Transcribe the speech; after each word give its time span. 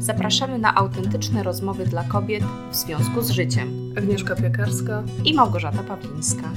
Zapraszamy 0.00 0.58
na 0.58 0.74
autentyczne 0.74 1.42
rozmowy 1.42 1.86
dla 1.86 2.04
kobiet 2.04 2.44
w 2.70 2.74
związku 2.74 3.22
z 3.22 3.30
życiem. 3.30 3.94
Agnieszka 3.98 4.36
Piekarska 4.36 5.04
i 5.24 5.34
Małgorzata 5.34 5.82
Pawlińska. 5.82 6.52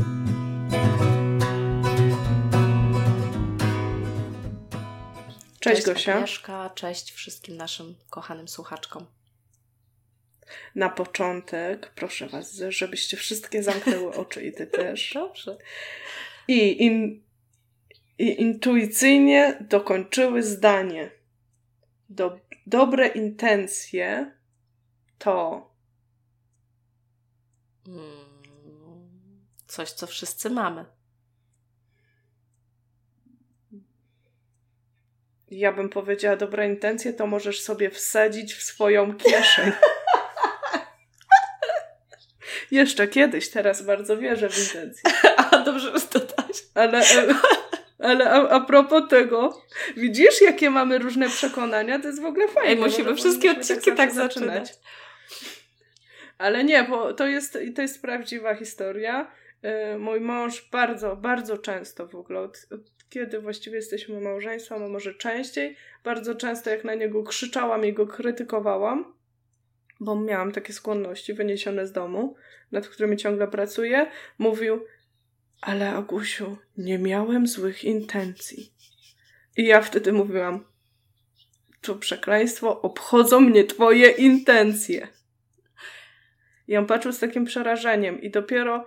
Cześć, 5.60 5.76
cześć 5.76 5.86
Gosia. 5.86 6.14
Agnieszka, 6.14 6.70
cześć 6.76 7.12
wszystkim 7.12 7.58
naszym 7.58 7.96
kochanym 8.10 8.48
słuchaczkom. 8.48 9.06
Na 10.76 10.90
początek 10.90 11.92
proszę 11.96 12.28
Was, 12.28 12.62
żebyście 12.70 13.18
wszystkie 13.18 13.64
zamknęły 13.64 14.14
oczy 14.22 14.44
i 14.44 14.54
Ty 14.54 14.68
też. 14.68 15.12
Dobrze. 15.14 15.58
I, 16.48 16.84
in, 16.84 17.24
i 18.18 18.42
intuicyjnie 18.42 19.58
dokończyły 19.70 20.44
zdanie. 20.44 21.12
Do, 22.10 22.40
dobre 22.68 23.08
intencje 23.08 24.32
to. 25.18 25.70
Hmm, 27.86 28.34
coś, 29.68 29.92
co 29.92 30.08
wszyscy 30.08 30.50
mamy. 30.50 30.86
Ja 35.52 35.72
bym 35.72 35.90
powiedziała, 35.90 36.36
dobre 36.36 36.68
intencje 36.68 37.14
to 37.14 37.28
możesz 37.28 37.62
sobie 37.62 37.90
wsadzić 37.90 38.54
w 38.54 38.64
swoją 38.64 39.18
kieszeń. 39.18 39.72
Jeszcze 42.72 43.08
kiedyś, 43.08 43.50
teraz 43.50 43.82
bardzo 43.82 44.18
wierzę 44.18 44.50
w 44.50 44.58
intencje. 44.60 45.04
A 45.38 45.60
dobrze 45.60 45.94
dodać. 46.14 46.64
Ale, 46.74 47.02
ale 48.04 48.32
a, 48.32 48.50
a 48.50 48.60
propos 48.60 49.10
tego, 49.10 49.62
widzisz, 49.98 50.42
jakie 50.42 50.70
mamy 50.70 51.00
różne 51.00 51.30
przekonania? 51.30 52.00
To 52.00 52.08
jest 52.08 52.22
w 52.22 52.26
ogóle 52.26 52.48
fajne. 52.48 52.70
Ej, 52.70 52.78
musimy 52.78 53.16
wszystkie 53.16 53.52
odcinki 53.52 53.86
tak, 53.86 53.98
tak 53.98 54.12
zaczynać. 54.12 54.74
Ale 56.38 56.64
nie, 56.64 56.84
bo 56.84 57.14
to 57.14 57.28
jest, 57.28 57.58
to 57.76 57.82
jest 57.82 58.02
prawdziwa 58.02 58.56
historia. 58.56 59.32
Y, 59.94 59.98
mój 59.98 60.22
mąż 60.22 60.70
bardzo, 60.72 61.16
bardzo 61.16 61.58
często 61.58 62.08
w 62.08 62.16
ogóle, 62.16 62.40
od, 62.40 62.68
od 62.72 62.82
kiedy 63.10 63.40
właściwie 63.40 63.76
jesteśmy 63.76 64.22
małżeństwem, 64.22 64.84
a 64.84 64.88
może 64.88 65.14
częściej, 65.14 65.78
bardzo 66.04 66.36
często 66.36 66.70
jak 66.70 66.84
na 66.84 66.96
niego 66.96 67.24
krzyczałam 67.24 67.86
i 67.86 67.94
go 67.94 68.08
krytykowałam, 68.08 69.14
bo 70.00 70.16
miałam 70.16 70.52
takie 70.52 70.74
skłonności 70.74 71.34
wyniesione 71.34 71.88
z 71.88 71.92
domu, 71.92 72.36
nad 72.72 72.88
którymi 72.88 73.18
ciągle 73.18 73.48
pracuję, 73.48 74.12
mówił, 74.38 74.86
ale 75.64 75.90
Agusiu, 75.90 76.58
nie 76.78 77.00
miałem 77.00 77.48
złych 77.48 77.84
intencji. 77.84 78.74
I 79.58 79.66
ja 79.66 79.82
wtedy 79.82 80.14
mówiłam, 80.14 80.66
to 81.82 81.96
przekleństwo, 81.96 82.82
obchodzą 82.82 83.40
mnie 83.40 83.64
twoje 83.64 84.10
intencje. 84.10 85.08
I 86.68 86.78
on 86.78 86.86
patrzył 86.86 87.12
z 87.12 87.20
takim 87.20 87.46
przerażeniem 87.46 88.22
i 88.22 88.30
dopiero 88.30 88.86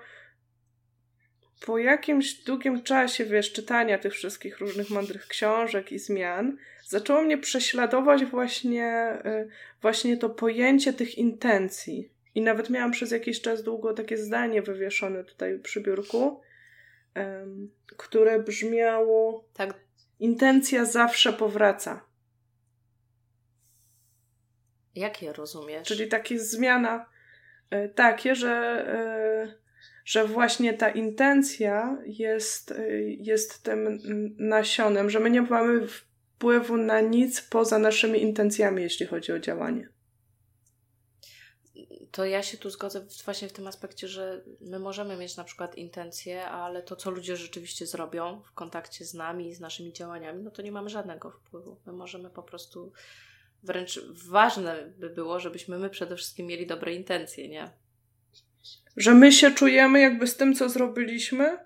po 1.67 1.79
jakimś 1.79 2.35
długim 2.35 2.83
czasie, 2.83 3.25
wiesz, 3.25 3.53
czytania 3.53 3.99
tych 3.99 4.13
wszystkich 4.13 4.59
różnych 4.59 4.91
mądrych 4.91 5.27
książek 5.27 5.93
i 5.93 5.99
zmian, 5.99 6.57
zaczęło 6.87 7.23
mnie 7.23 7.39
prześladować 7.39 8.25
właśnie, 8.25 9.19
y, 9.27 9.49
właśnie 9.83 10.17
to 10.17 10.31
pojęcie 10.31 10.93
tych 10.93 11.19
intencji. 11.19 12.11
I 12.35 12.41
nawet 12.41 12.71
miałam 12.71 12.91
przez 12.91 13.11
jakiś 13.11 13.41
czas 13.41 13.63
długo 13.63 13.95
takie 13.95 14.19
zdanie 14.19 14.63
wywieszone 14.63 15.25
tutaj 15.25 15.59
przy 15.59 15.81
biurku, 15.81 16.41
które 17.97 18.39
brzmiało: 18.39 19.45
tak. 19.55 19.87
Intencja 20.19 20.85
zawsze 20.85 21.33
powraca. 21.33 22.05
Jakie 24.95 25.33
rozumiesz? 25.33 25.89
Czyli 25.89 26.09
takie 26.09 26.39
zmiana, 26.39 27.07
y, 27.75 27.89
takie, 27.89 28.35
że. 28.35 28.87
Y, 29.53 29.67
że 30.05 30.25
właśnie 30.25 30.75
ta 30.75 30.91
intencja 30.91 31.99
jest, 32.07 32.71
y, 32.71 33.17
jest 33.21 33.63
tym 33.63 34.01
nasionem, 34.39 35.11
że 35.11 35.21
my 35.21 35.31
nie 35.31 35.43
mamy 35.43 35.89
wpływu 35.89 36.77
na 36.77 37.01
nic 37.01 37.41
poza 37.41 37.79
naszymi 37.79 38.23
intencjami, 38.23 38.83
jeśli 38.83 39.07
chodzi 39.07 39.33
o 39.33 39.39
działanie. 39.39 39.89
To 42.11 42.25
ja 42.25 42.43
się 42.43 42.59
tu 42.59 42.71
zgodzę 42.71 43.07
właśnie 43.25 43.49
w 43.49 43.53
tym 43.53 43.67
aspekcie, 43.67 44.09
że 44.09 44.43
my 44.61 44.79
możemy 44.79 45.17
mieć 45.17 45.37
na 45.37 45.45
przykład 45.45 45.79
intencje, 45.79 46.45
ale 46.45 46.83
to, 46.83 46.97
co 46.97 47.11
ludzie 47.11 47.37
rzeczywiście 47.37 47.87
zrobią 47.87 48.43
w 48.43 48.53
kontakcie 48.53 49.05
z 49.05 49.15
nami 49.15 49.55
z 49.55 49.61
naszymi 49.61 49.93
działaniami, 49.93 50.43
no 50.43 50.51
to 50.51 50.63
nie 50.63 50.73
mamy 50.73 50.91
żadnego 50.91 51.31
wpływu. 51.31 51.81
My 51.87 51.93
możemy 51.93 52.31
po 52.31 52.43
prostu, 52.43 52.93
wręcz 53.63 54.01
ważne 54.29 54.93
by 54.99 55.11
było, 55.11 55.41
żebyśmy 55.41 55.79
my 55.79 55.91
przede 55.91 56.17
wszystkim 56.17 56.47
mieli 56.47 56.67
dobre 56.67 56.95
intencje, 56.95 57.49
nie? 57.49 57.71
że 58.97 59.15
my 59.15 59.33
się 59.33 59.51
czujemy 59.51 60.01
jakby 60.01 60.27
z 60.27 60.37
tym, 60.37 60.55
co 60.55 60.69
zrobiliśmy, 60.69 61.59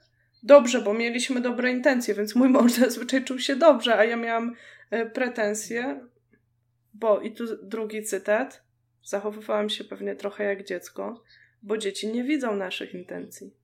dobrze, 0.42 0.82
bo 0.82 0.94
mieliśmy 0.94 1.40
dobre 1.40 1.70
intencje, 1.70 2.14
więc 2.14 2.34
mój 2.34 2.48
mąż 2.48 2.72
zazwyczaj 2.80 3.24
czuł 3.24 3.38
się 3.38 3.56
dobrze, 3.56 3.98
a 3.98 4.04
ja 4.04 4.16
miałam 4.16 4.54
e, 4.90 5.06
pretensje, 5.06 6.00
bo 6.94 7.20
i 7.20 7.32
tu 7.32 7.44
drugi 7.62 8.02
cytat, 8.02 8.62
zachowywałam 9.10 9.70
się 9.70 9.84
pewnie 9.84 10.16
trochę 10.16 10.44
jak 10.44 10.64
dziecko, 10.64 11.22
bo 11.62 11.78
dzieci 11.78 12.08
nie 12.08 12.24
widzą 12.24 12.56
naszych 12.56 12.94
intencji. 12.94 13.54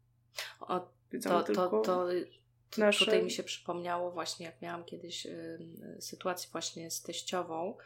O, 0.60 0.88
widzą 1.12 1.30
to, 1.30 1.42
tylko 1.42 1.68
to, 1.68 1.80
to, 1.80 2.08
nasze... 2.80 3.04
Tutaj 3.04 3.22
mi 3.22 3.30
się 3.30 3.42
przypomniało 3.42 4.10
właśnie, 4.10 4.46
jak 4.46 4.62
miałam 4.62 4.84
kiedyś 4.84 5.26
y, 5.26 5.58
sytuację 6.00 6.48
właśnie 6.52 6.90
z 6.90 7.02
teściową, 7.02 7.76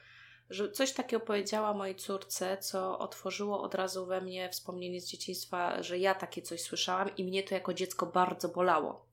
że 0.51 0.71
coś 0.73 0.93
takiego 0.93 1.27
powiedziała 1.27 1.75
mojej 1.75 1.97
córce, 1.97 2.59
co 2.59 2.99
otworzyło 2.99 3.63
od 3.63 3.75
razu 3.75 4.07
we 4.07 4.21
mnie 4.21 4.51
wspomnienie 4.51 5.01
z 5.01 5.07
dzieciństwa, 5.07 5.83
że 5.83 5.99
ja 5.99 6.15
takie 6.15 6.43
coś 6.43 6.61
słyszałam 6.61 7.17
i 7.17 7.25
mnie 7.25 7.43
to 7.43 7.55
jako 7.55 7.75
dziecko 7.75 8.07
bardzo 8.07 8.49
bolało. 8.49 9.10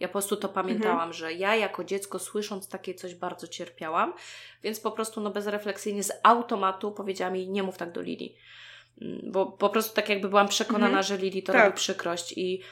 Ja 0.00 0.08
po 0.08 0.12
prostu 0.12 0.36
to 0.36 0.48
pamiętałam, 0.48 0.94
mhm. 0.94 1.12
że 1.12 1.32
ja 1.32 1.56
jako 1.56 1.84
dziecko 1.84 2.18
słysząc 2.18 2.68
takie 2.68 2.94
coś 2.94 3.14
bardzo 3.14 3.48
cierpiałam, 3.48 4.14
więc 4.62 4.80
po 4.80 4.92
prostu 4.92 5.20
no 5.20 5.30
bezrefleksyjnie 5.30 6.02
z 6.02 6.12
automatu 6.22 6.92
powiedziałam 6.92 7.36
jej 7.36 7.48
nie 7.48 7.62
mów 7.62 7.76
tak 7.76 7.92
do 7.92 8.00
Lili. 8.00 8.36
Mm, 9.00 9.20
bo 9.32 9.46
po 9.46 9.68
prostu 9.68 9.96
tak 9.96 10.08
jakby 10.08 10.28
byłam 10.28 10.48
przekonana, 10.48 10.86
mhm. 10.86 11.02
że 11.02 11.16
Lili 11.16 11.42
to 11.42 11.52
tak. 11.52 11.64
robi 11.64 11.76
przykrość 11.76 12.32
i 12.36 12.62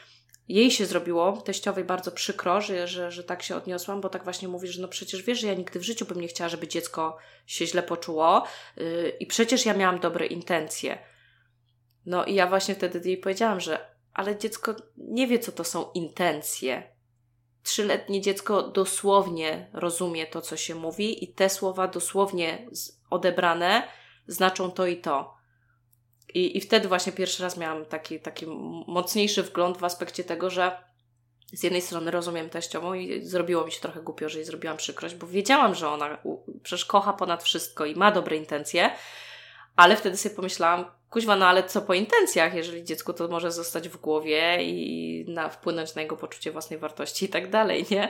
jej 0.49 0.71
się 0.71 0.87
zrobiło, 0.87 1.33
teściowej 1.33 1.85
bardzo 1.85 2.13
przykro, 2.13 2.61
że, 2.61 2.89
że, 2.89 3.13
że 3.13 3.25
tak 3.25 3.43
się 3.43 3.57
odniosłam, 3.57 4.01
bo 4.01 4.09
tak 4.09 4.25
właśnie 4.25 4.49
mówi, 4.49 4.69
że 4.69 4.83
no 4.83 4.89
przecież 4.89 5.23
wiesz, 5.23 5.41
że 5.41 5.47
ja 5.47 5.55
nigdy 5.55 5.79
w 5.79 5.83
życiu 5.83 6.05
bym 6.05 6.21
nie 6.21 6.29
chciała, 6.29 6.49
żeby 6.49 6.69
dziecko 6.69 7.19
się 7.47 7.67
źle 7.67 7.83
poczuło 7.83 8.47
yy, 8.77 9.13
i 9.21 9.27
przecież 9.27 9.67
ja 9.67 9.75
miałam 9.75 10.01
dobre 10.01 10.27
intencje. 10.27 10.99
No 12.07 12.25
i 12.25 12.35
ja 12.35 12.47
właśnie 12.47 12.75
wtedy 12.75 13.09
jej 13.09 13.19
powiedziałam, 13.19 13.61
że 13.61 13.96
ale 14.17 14.39
dziecko 14.39 14.75
nie 14.97 15.27
wie, 15.27 15.39
co 15.39 15.53
to 15.53 15.65
są 15.65 15.93
intencje. 15.93 16.83
Trzyletnie 17.63 18.21
dziecko 18.21 18.63
dosłownie 18.63 19.71
rozumie 19.73 20.27
to, 20.27 20.41
co 20.41 20.57
się 20.57 20.75
mówi 20.75 21.25
i 21.25 21.29
te 21.29 21.51
słowa 21.51 21.89
dosłownie 21.89 22.67
odebrane 23.11 23.89
znaczą 24.27 24.71
to 24.71 24.87
i 24.87 24.97
to. 24.97 25.35
I, 26.35 26.57
I 26.57 26.61
wtedy 26.61 26.89
właśnie 26.89 27.13
pierwszy 27.13 27.43
raz 27.43 27.57
miałam 27.57 27.85
taki, 27.85 28.21
taki 28.21 28.47
mocniejszy 28.87 29.43
wgląd 29.43 29.79
w 29.79 29.85
aspekcie 29.85 30.25
tego, 30.25 30.51
że 30.51 30.77
z 31.53 31.63
jednej 31.63 31.83
strony 31.83 32.11
rozumiem 32.11 32.51
teściową 32.51 32.95
i 32.95 33.25
zrobiło 33.25 33.65
mi 33.65 33.73
się 33.73 33.81
trochę 33.81 34.01
głupio, 34.01 34.29
że 34.29 34.39
jej 34.39 34.47
zrobiłam 34.47 34.77
przykrość, 34.77 35.15
bo 35.15 35.27
wiedziałam, 35.27 35.75
że 35.75 35.89
ona 35.89 36.19
przecież 36.63 36.85
kocha 36.85 37.13
ponad 37.13 37.43
wszystko 37.43 37.85
i 37.85 37.95
ma 37.95 38.13
dobre 38.13 38.37
intencje, 38.37 38.91
ale 39.77 39.97
wtedy 39.97 40.17
sobie 40.17 40.35
pomyślałam, 40.35 40.85
kuźwa, 41.17 41.37
no 41.37 41.47
ale 41.47 41.65
co 41.65 41.83
po 41.83 41.95
intencjach, 41.95 42.55
jeżeli 42.55 42.85
dziecku 42.85 43.13
to 43.13 43.29
może 43.29 43.53
zostać 43.53 43.89
w 43.89 43.97
głowie 43.97 44.59
i 44.61 45.25
na, 45.29 45.49
wpłynąć 45.49 45.95
na 45.95 46.03
jego 46.03 46.17
poczucie 46.17 46.53
własnej 46.53 46.79
wartości 46.79 47.25
i 47.25 47.29
tak 47.29 47.51
dalej, 47.51 47.87
nie? 47.91 48.09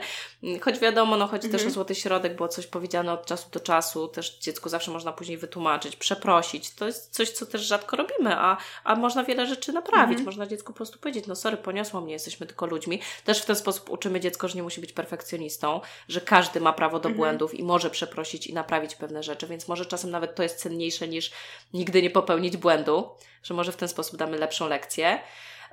Choć 0.61 0.79
wiadomo, 0.79 1.17
no 1.17 1.27
chodzi 1.27 1.45
mhm. 1.45 1.51
też 1.51 1.61
o 1.61 1.63
mhm. 1.63 1.73
złoty 1.73 1.95
środek, 1.95 2.35
było 2.35 2.47
coś 2.47 2.67
powiedziane 2.67 3.13
od 3.13 3.25
czasu 3.25 3.49
do 3.51 3.59
czasu, 3.59 4.07
też 4.07 4.37
dziecku 4.39 4.69
zawsze 4.69 4.91
można 4.91 5.11
później 5.11 5.37
wytłumaczyć, 5.37 5.95
przeprosić. 5.95 6.75
To 6.75 6.85
jest 6.85 7.13
coś, 7.13 7.29
co 7.29 7.45
też 7.45 7.61
rzadko 7.61 7.97
robimy, 7.97 8.35
a, 8.35 8.57
a 8.83 8.95
można 8.95 9.23
wiele 9.23 9.47
rzeczy 9.47 9.73
naprawić. 9.73 10.19
Mhm. 10.19 10.25
Można 10.25 10.47
dziecku 10.47 10.73
po 10.73 10.77
prostu 10.77 10.99
powiedzieć, 10.99 11.27
no 11.27 11.35
sorry, 11.35 11.57
poniosło 11.57 12.01
mnie, 12.01 12.13
jesteśmy 12.13 12.47
tylko 12.47 12.65
ludźmi. 12.65 13.01
Też 13.25 13.41
w 13.41 13.45
ten 13.45 13.55
sposób 13.55 13.89
uczymy 13.89 14.19
dziecko, 14.19 14.47
że 14.47 14.55
nie 14.55 14.63
musi 14.63 14.81
być 14.81 14.93
perfekcjonistą, 14.93 15.81
że 16.09 16.21
każdy 16.21 16.59
ma 16.59 16.73
prawo 16.73 16.99
do 16.99 17.09
mhm. 17.09 17.15
błędów 17.17 17.53
i 17.53 17.63
może 17.63 17.89
przeprosić 17.89 18.47
i 18.47 18.53
naprawić 18.53 18.95
pewne 18.95 19.23
rzeczy, 19.23 19.47
więc 19.47 19.67
może 19.67 19.85
czasem 19.85 20.11
nawet 20.11 20.35
to 20.35 20.43
jest 20.43 20.59
cenniejsze 20.59 21.07
niż 21.07 21.31
nigdy 21.73 22.01
nie 22.01 22.09
popełnić 22.09 22.57
błędu 22.57 22.96
że 23.43 23.53
może 23.53 23.71
w 23.71 23.77
ten 23.77 23.87
sposób 23.87 24.19
damy 24.19 24.37
lepszą 24.37 24.67
lekcję. 24.67 25.19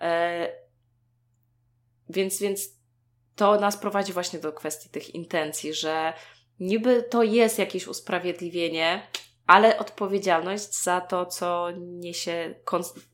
E, 0.01 0.49
więc, 2.09 2.41
więc 2.41 2.69
to 3.37 3.61
nas 3.61 3.77
prowadzi 3.77 4.13
właśnie 4.13 4.39
do 4.39 4.53
kwestii 4.53 4.89
tych 4.89 5.15
intencji, 5.15 5.75
że 5.75 6.13
niby 6.61 7.03
to 7.03 7.23
jest 7.23 7.59
jakieś 7.59 7.87
usprawiedliwienie, 7.87 9.09
ale 9.47 9.79
odpowiedzialność 9.79 10.83
za 10.83 11.01
to, 11.01 11.27
co 11.27 11.69
niesie 11.77 12.55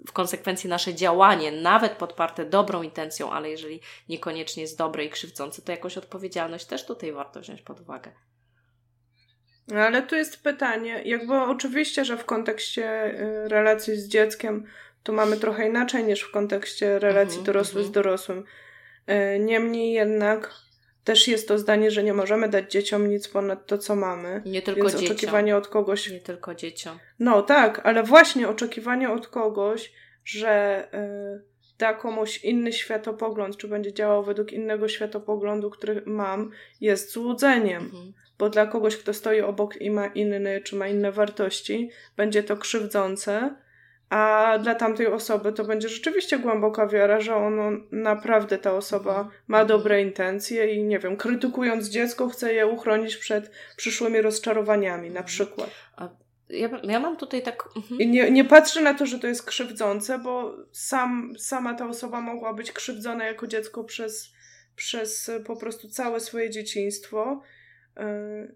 w 0.06 0.12
konsekwencji 0.12 0.70
nasze 0.70 0.94
działanie, 0.94 1.52
nawet 1.52 1.92
podparte 1.92 2.44
dobrą 2.44 2.82
intencją, 2.82 3.32
ale 3.32 3.50
jeżeli 3.50 3.80
niekoniecznie 4.08 4.62
jest 4.62 4.78
dobre 4.78 5.04
i 5.04 5.10
krzywdzące, 5.10 5.62
to 5.62 5.72
jakąś 5.72 5.98
odpowiedzialność 5.98 6.64
też 6.64 6.86
tutaj 6.86 7.12
warto 7.12 7.40
wziąć 7.40 7.62
pod 7.62 7.80
uwagę. 7.80 8.12
Ale 9.76 10.02
tu 10.02 10.16
jest 10.16 10.42
pytanie, 10.42 11.02
jakby 11.04 11.34
oczywiście, 11.34 12.04
że 12.04 12.16
w 12.16 12.24
kontekście 12.24 13.14
y, 13.20 13.48
relacji 13.48 13.96
z 13.96 14.08
dzieckiem 14.08 14.66
to 15.02 15.12
mamy 15.12 15.36
trochę 15.36 15.68
inaczej 15.68 16.04
niż 16.04 16.20
w 16.20 16.30
kontekście 16.30 16.98
relacji 16.98 17.38
mhm, 17.38 17.46
dorosły 17.46 17.82
z 17.82 17.86
mhm. 17.86 17.92
dorosłym. 17.92 18.44
Y, 19.08 19.38
niemniej 19.38 19.92
jednak 19.92 20.50
też 21.04 21.28
jest 21.28 21.48
to 21.48 21.58
zdanie, 21.58 21.90
że 21.90 22.02
nie 22.02 22.14
możemy 22.14 22.48
dać 22.48 22.72
dzieciom 22.72 23.08
nic 23.08 23.28
ponad 23.28 23.66
to, 23.66 23.78
co 23.78 23.96
mamy. 23.96 24.42
Nie 24.46 24.62
tylko 24.62 24.80
Więc 24.80 24.92
dzieciom. 24.92 25.06
oczekiwanie 25.06 25.56
od 25.56 25.68
kogoś. 25.68 26.10
Nie 26.10 26.20
tylko 26.20 26.54
dzieciom. 26.54 26.98
No 27.18 27.42
tak, 27.42 27.80
ale 27.84 28.02
właśnie 28.02 28.48
oczekiwanie 28.48 29.10
od 29.10 29.28
kogoś, 29.28 29.92
że 30.24 30.84
y, 30.94 31.50
da 31.78 31.94
komuś 31.94 32.44
inny 32.44 32.72
światopogląd, 32.72 33.56
czy 33.56 33.68
będzie 33.68 33.92
działał 33.92 34.24
według 34.24 34.52
innego 34.52 34.88
światopoglądu, 34.88 35.70
który 35.70 36.02
mam, 36.06 36.50
jest 36.80 37.12
złudzeniem. 37.12 37.84
Mhm. 37.84 38.12
Bo 38.40 38.50
dla 38.50 38.66
kogoś, 38.66 38.96
kto 38.96 39.14
stoi 39.14 39.40
obok 39.40 39.76
i 39.76 39.90
ma 39.90 40.06
inny, 40.06 40.60
czy 40.64 40.76
ma 40.76 40.88
inne 40.88 41.12
wartości, 41.12 41.90
będzie 42.16 42.42
to 42.42 42.56
krzywdzące 42.56 43.54
a 44.10 44.58
dla 44.62 44.74
tamtej 44.74 45.06
osoby 45.06 45.52
to 45.52 45.64
będzie 45.64 45.88
rzeczywiście 45.88 46.38
głęboka 46.38 46.86
wiara, 46.86 47.20
że 47.20 47.34
ono 47.34 47.70
naprawdę 47.92 48.58
ta 48.58 48.72
osoba 48.72 49.28
ma 49.48 49.64
dobre 49.64 50.02
intencje 50.02 50.74
i 50.74 50.84
nie 50.84 50.98
wiem, 50.98 51.16
krytykując 51.16 51.88
dziecko, 51.88 52.28
chce 52.28 52.54
je 52.54 52.66
uchronić 52.66 53.16
przed 53.16 53.50
przyszłymi 53.76 54.20
rozczarowaniami, 54.20 55.02
na 55.02 55.20
mhm. 55.20 55.26
przykład. 55.26 55.70
Ja, 56.48 56.68
ja 56.82 57.00
mam 57.00 57.16
tutaj 57.16 57.42
tak. 57.42 57.68
Mhm. 57.76 58.00
I 58.00 58.06
nie, 58.06 58.30
nie 58.30 58.44
patrzę 58.44 58.80
na 58.80 58.94
to, 58.94 59.06
że 59.06 59.18
to 59.18 59.26
jest 59.26 59.46
krzywdzące, 59.46 60.18
bo 60.18 60.56
sam, 60.72 61.32
sama 61.38 61.74
ta 61.74 61.88
osoba 61.88 62.20
mogła 62.20 62.54
być 62.54 62.72
krzywdzona 62.72 63.24
jako 63.24 63.46
dziecko 63.46 63.84
przez, 63.84 64.32
przez 64.76 65.30
po 65.46 65.56
prostu 65.56 65.88
całe 65.88 66.20
swoje 66.20 66.50
dzieciństwo. 66.50 67.42
Yy, 68.00 68.54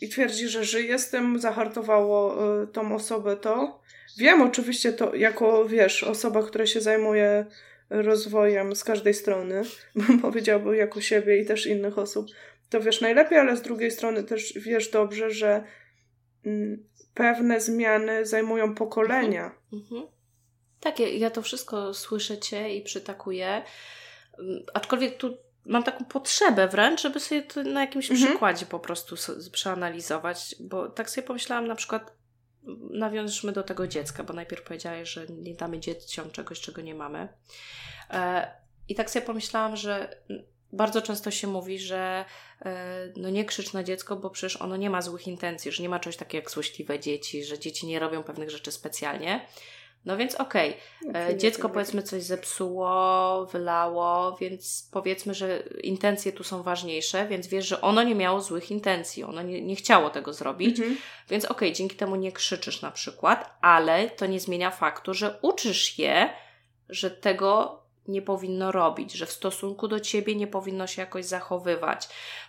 I 0.00 0.08
twierdzi, 0.08 0.48
że 0.48 0.64
żyje 0.64 0.98
z 0.98 1.10
tym, 1.10 1.40
zahartowało 1.40 2.44
yy, 2.60 2.66
tą 2.66 2.94
osobę 2.94 3.36
to. 3.36 3.80
Wiem 4.18 4.42
oczywiście 4.42 4.92
to 4.92 5.14
jako, 5.14 5.64
wiesz, 5.64 6.02
osoba, 6.02 6.42
która 6.42 6.66
się 6.66 6.80
zajmuje 6.80 7.46
rozwojem 7.90 8.76
z 8.76 8.84
każdej 8.84 9.14
strony, 9.14 9.62
powiedziałbym 10.22 10.74
jako 10.74 11.00
siebie 11.00 11.38
i 11.38 11.46
też 11.46 11.66
innych 11.66 11.98
osób, 11.98 12.26
to 12.70 12.80
wiesz 12.80 13.00
najlepiej, 13.00 13.38
ale 13.38 13.56
z 13.56 13.62
drugiej 13.62 13.90
strony 13.90 14.24
też 14.24 14.52
wiesz 14.56 14.90
dobrze, 14.90 15.30
że 15.30 15.64
mm, 16.46 16.84
pewne 17.14 17.60
zmiany 17.60 18.26
zajmują 18.26 18.74
pokolenia. 18.74 19.44
Mhm. 19.44 19.82
Mhm. 19.82 20.14
Tak, 20.80 21.00
ja, 21.00 21.08
ja 21.08 21.30
to 21.30 21.42
wszystko 21.42 21.94
słyszę 21.94 22.38
cię 22.38 22.74
i 22.74 22.82
przytakuję. 22.82 23.62
Mm, 24.38 24.62
aczkolwiek 24.74 25.16
tu 25.16 25.36
mam 25.66 25.82
taką 25.82 26.04
potrzebę 26.04 26.68
wręcz, 26.68 27.02
żeby 27.02 27.20
sobie 27.20 27.42
to 27.42 27.62
na 27.62 27.80
jakimś 27.80 28.10
mhm. 28.10 28.28
przykładzie 28.30 28.66
po 28.66 28.80
prostu 28.80 29.16
przeanalizować, 29.52 30.54
bo 30.60 30.88
tak 30.88 31.10
sobie 31.10 31.26
pomyślałam 31.26 31.66
na 31.66 31.74
przykład 31.74 32.12
nawiążmy 32.90 33.52
do 33.52 33.62
tego 33.62 33.86
dziecka, 33.86 34.24
bo 34.24 34.32
najpierw 34.32 34.62
powiedziałeś, 34.62 35.08
że 35.08 35.26
nie 35.26 35.54
damy 35.54 35.80
dzieciom 35.80 36.30
czegoś, 36.30 36.60
czego 36.60 36.82
nie 36.82 36.94
mamy. 36.94 37.28
E, 38.10 38.50
I 38.88 38.94
tak 38.94 39.10
sobie 39.10 39.26
pomyślałam, 39.26 39.76
że 39.76 40.16
bardzo 40.72 41.02
często 41.02 41.30
się 41.30 41.46
mówi, 41.46 41.78
że 41.78 42.24
e, 42.64 43.12
no 43.16 43.30
nie 43.30 43.44
krzycz 43.44 43.72
na 43.72 43.82
dziecko, 43.82 44.16
bo 44.16 44.30
przecież 44.30 44.62
ono 44.62 44.76
nie 44.76 44.90
ma 44.90 45.02
złych 45.02 45.26
intencji, 45.26 45.72
że 45.72 45.82
nie 45.82 45.88
ma 45.88 46.00
czegoś 46.00 46.16
takiego 46.16 46.42
jak 46.42 46.50
złośliwe 46.50 47.00
dzieci, 47.00 47.44
że 47.44 47.58
dzieci 47.58 47.86
nie 47.86 47.98
robią 47.98 48.22
pewnych 48.22 48.50
rzeczy 48.50 48.72
specjalnie. 48.72 49.46
No 50.04 50.16
więc 50.16 50.34
okej, 50.34 50.76
okay. 51.10 51.36
dziecko 51.36 51.68
powiedzmy 51.68 52.02
coś 52.02 52.22
zepsuło, 52.22 53.46
wylało, 53.46 54.36
więc 54.40 54.88
powiedzmy, 54.92 55.34
że 55.34 55.58
intencje 55.82 56.32
tu 56.32 56.44
są 56.44 56.62
ważniejsze, 56.62 57.26
więc 57.28 57.46
wiesz, 57.46 57.66
że 57.66 57.80
ono 57.80 58.02
nie 58.02 58.14
miało 58.14 58.40
złych 58.40 58.70
intencji, 58.70 59.24
ono 59.24 59.42
nie, 59.42 59.62
nie 59.62 59.76
chciało 59.76 60.10
tego 60.10 60.32
zrobić, 60.32 60.78
mhm. 60.78 60.98
więc 61.28 61.44
okej, 61.44 61.68
okay, 61.68 61.72
dzięki 61.72 61.96
temu 61.96 62.16
nie 62.16 62.32
krzyczysz 62.32 62.82
na 62.82 62.90
przykład, 62.90 63.58
ale 63.60 64.10
to 64.10 64.26
nie 64.26 64.40
zmienia 64.40 64.70
faktu, 64.70 65.14
że 65.14 65.38
uczysz 65.42 65.98
je, 65.98 66.30
że 66.88 67.10
tego 67.10 67.80
nie 68.08 68.22
powinno 68.22 68.72
robić, 68.72 69.12
że 69.12 69.26
w 69.26 69.32
stosunku 69.32 69.88
do 69.88 70.00
ciebie 70.00 70.36
nie 70.36 70.46
powinno 70.46 70.86
się 70.86 71.02
jakoś 71.02 71.24
zachowywać, 71.24 72.08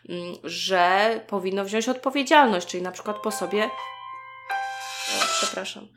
mm, 0.10 0.36
że 0.44 1.20
powinno 1.28 1.66
wziąć 1.66 1.90
odpowiedzialność, 1.90 2.68
czyli 2.68 2.84
na 2.84 2.92
przykład 2.92 3.18
po 3.18 3.32
sobie. 3.32 3.66
O, 3.66 5.26
przepraszam 5.42 5.88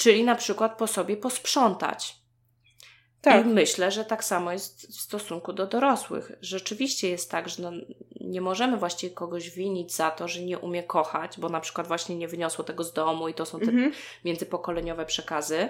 czyli 0.00 0.24
na 0.24 0.34
przykład 0.34 0.78
po 0.78 0.86
sobie 0.86 1.16
posprzątać. 1.16 2.16
Tak. 3.20 3.46
I 3.46 3.48
myślę, 3.48 3.90
że 3.90 4.04
tak 4.04 4.24
samo 4.24 4.52
jest 4.52 4.86
w 4.86 5.00
stosunku 5.00 5.52
do 5.52 5.66
dorosłych. 5.66 6.32
Rzeczywiście 6.40 7.08
jest 7.10 7.30
tak, 7.30 7.48
że 7.48 7.62
no, 7.62 7.72
nie 8.20 8.40
możemy 8.40 8.76
właściwie 8.76 9.14
kogoś 9.14 9.50
winić 9.50 9.94
za 9.94 10.10
to, 10.10 10.28
że 10.28 10.40
nie 10.40 10.58
umie 10.58 10.82
kochać, 10.82 11.38
bo 11.38 11.48
na 11.48 11.60
przykład 11.60 11.86
właśnie 11.86 12.16
nie 12.16 12.28
wyniosło 12.28 12.64
tego 12.64 12.84
z 12.84 12.92
domu 12.92 13.28
i 13.28 13.34
to 13.34 13.46
są 13.46 13.58
te 13.58 13.70
mhm. 13.70 13.92
międzypokoleniowe 14.24 15.06
przekazy. 15.06 15.68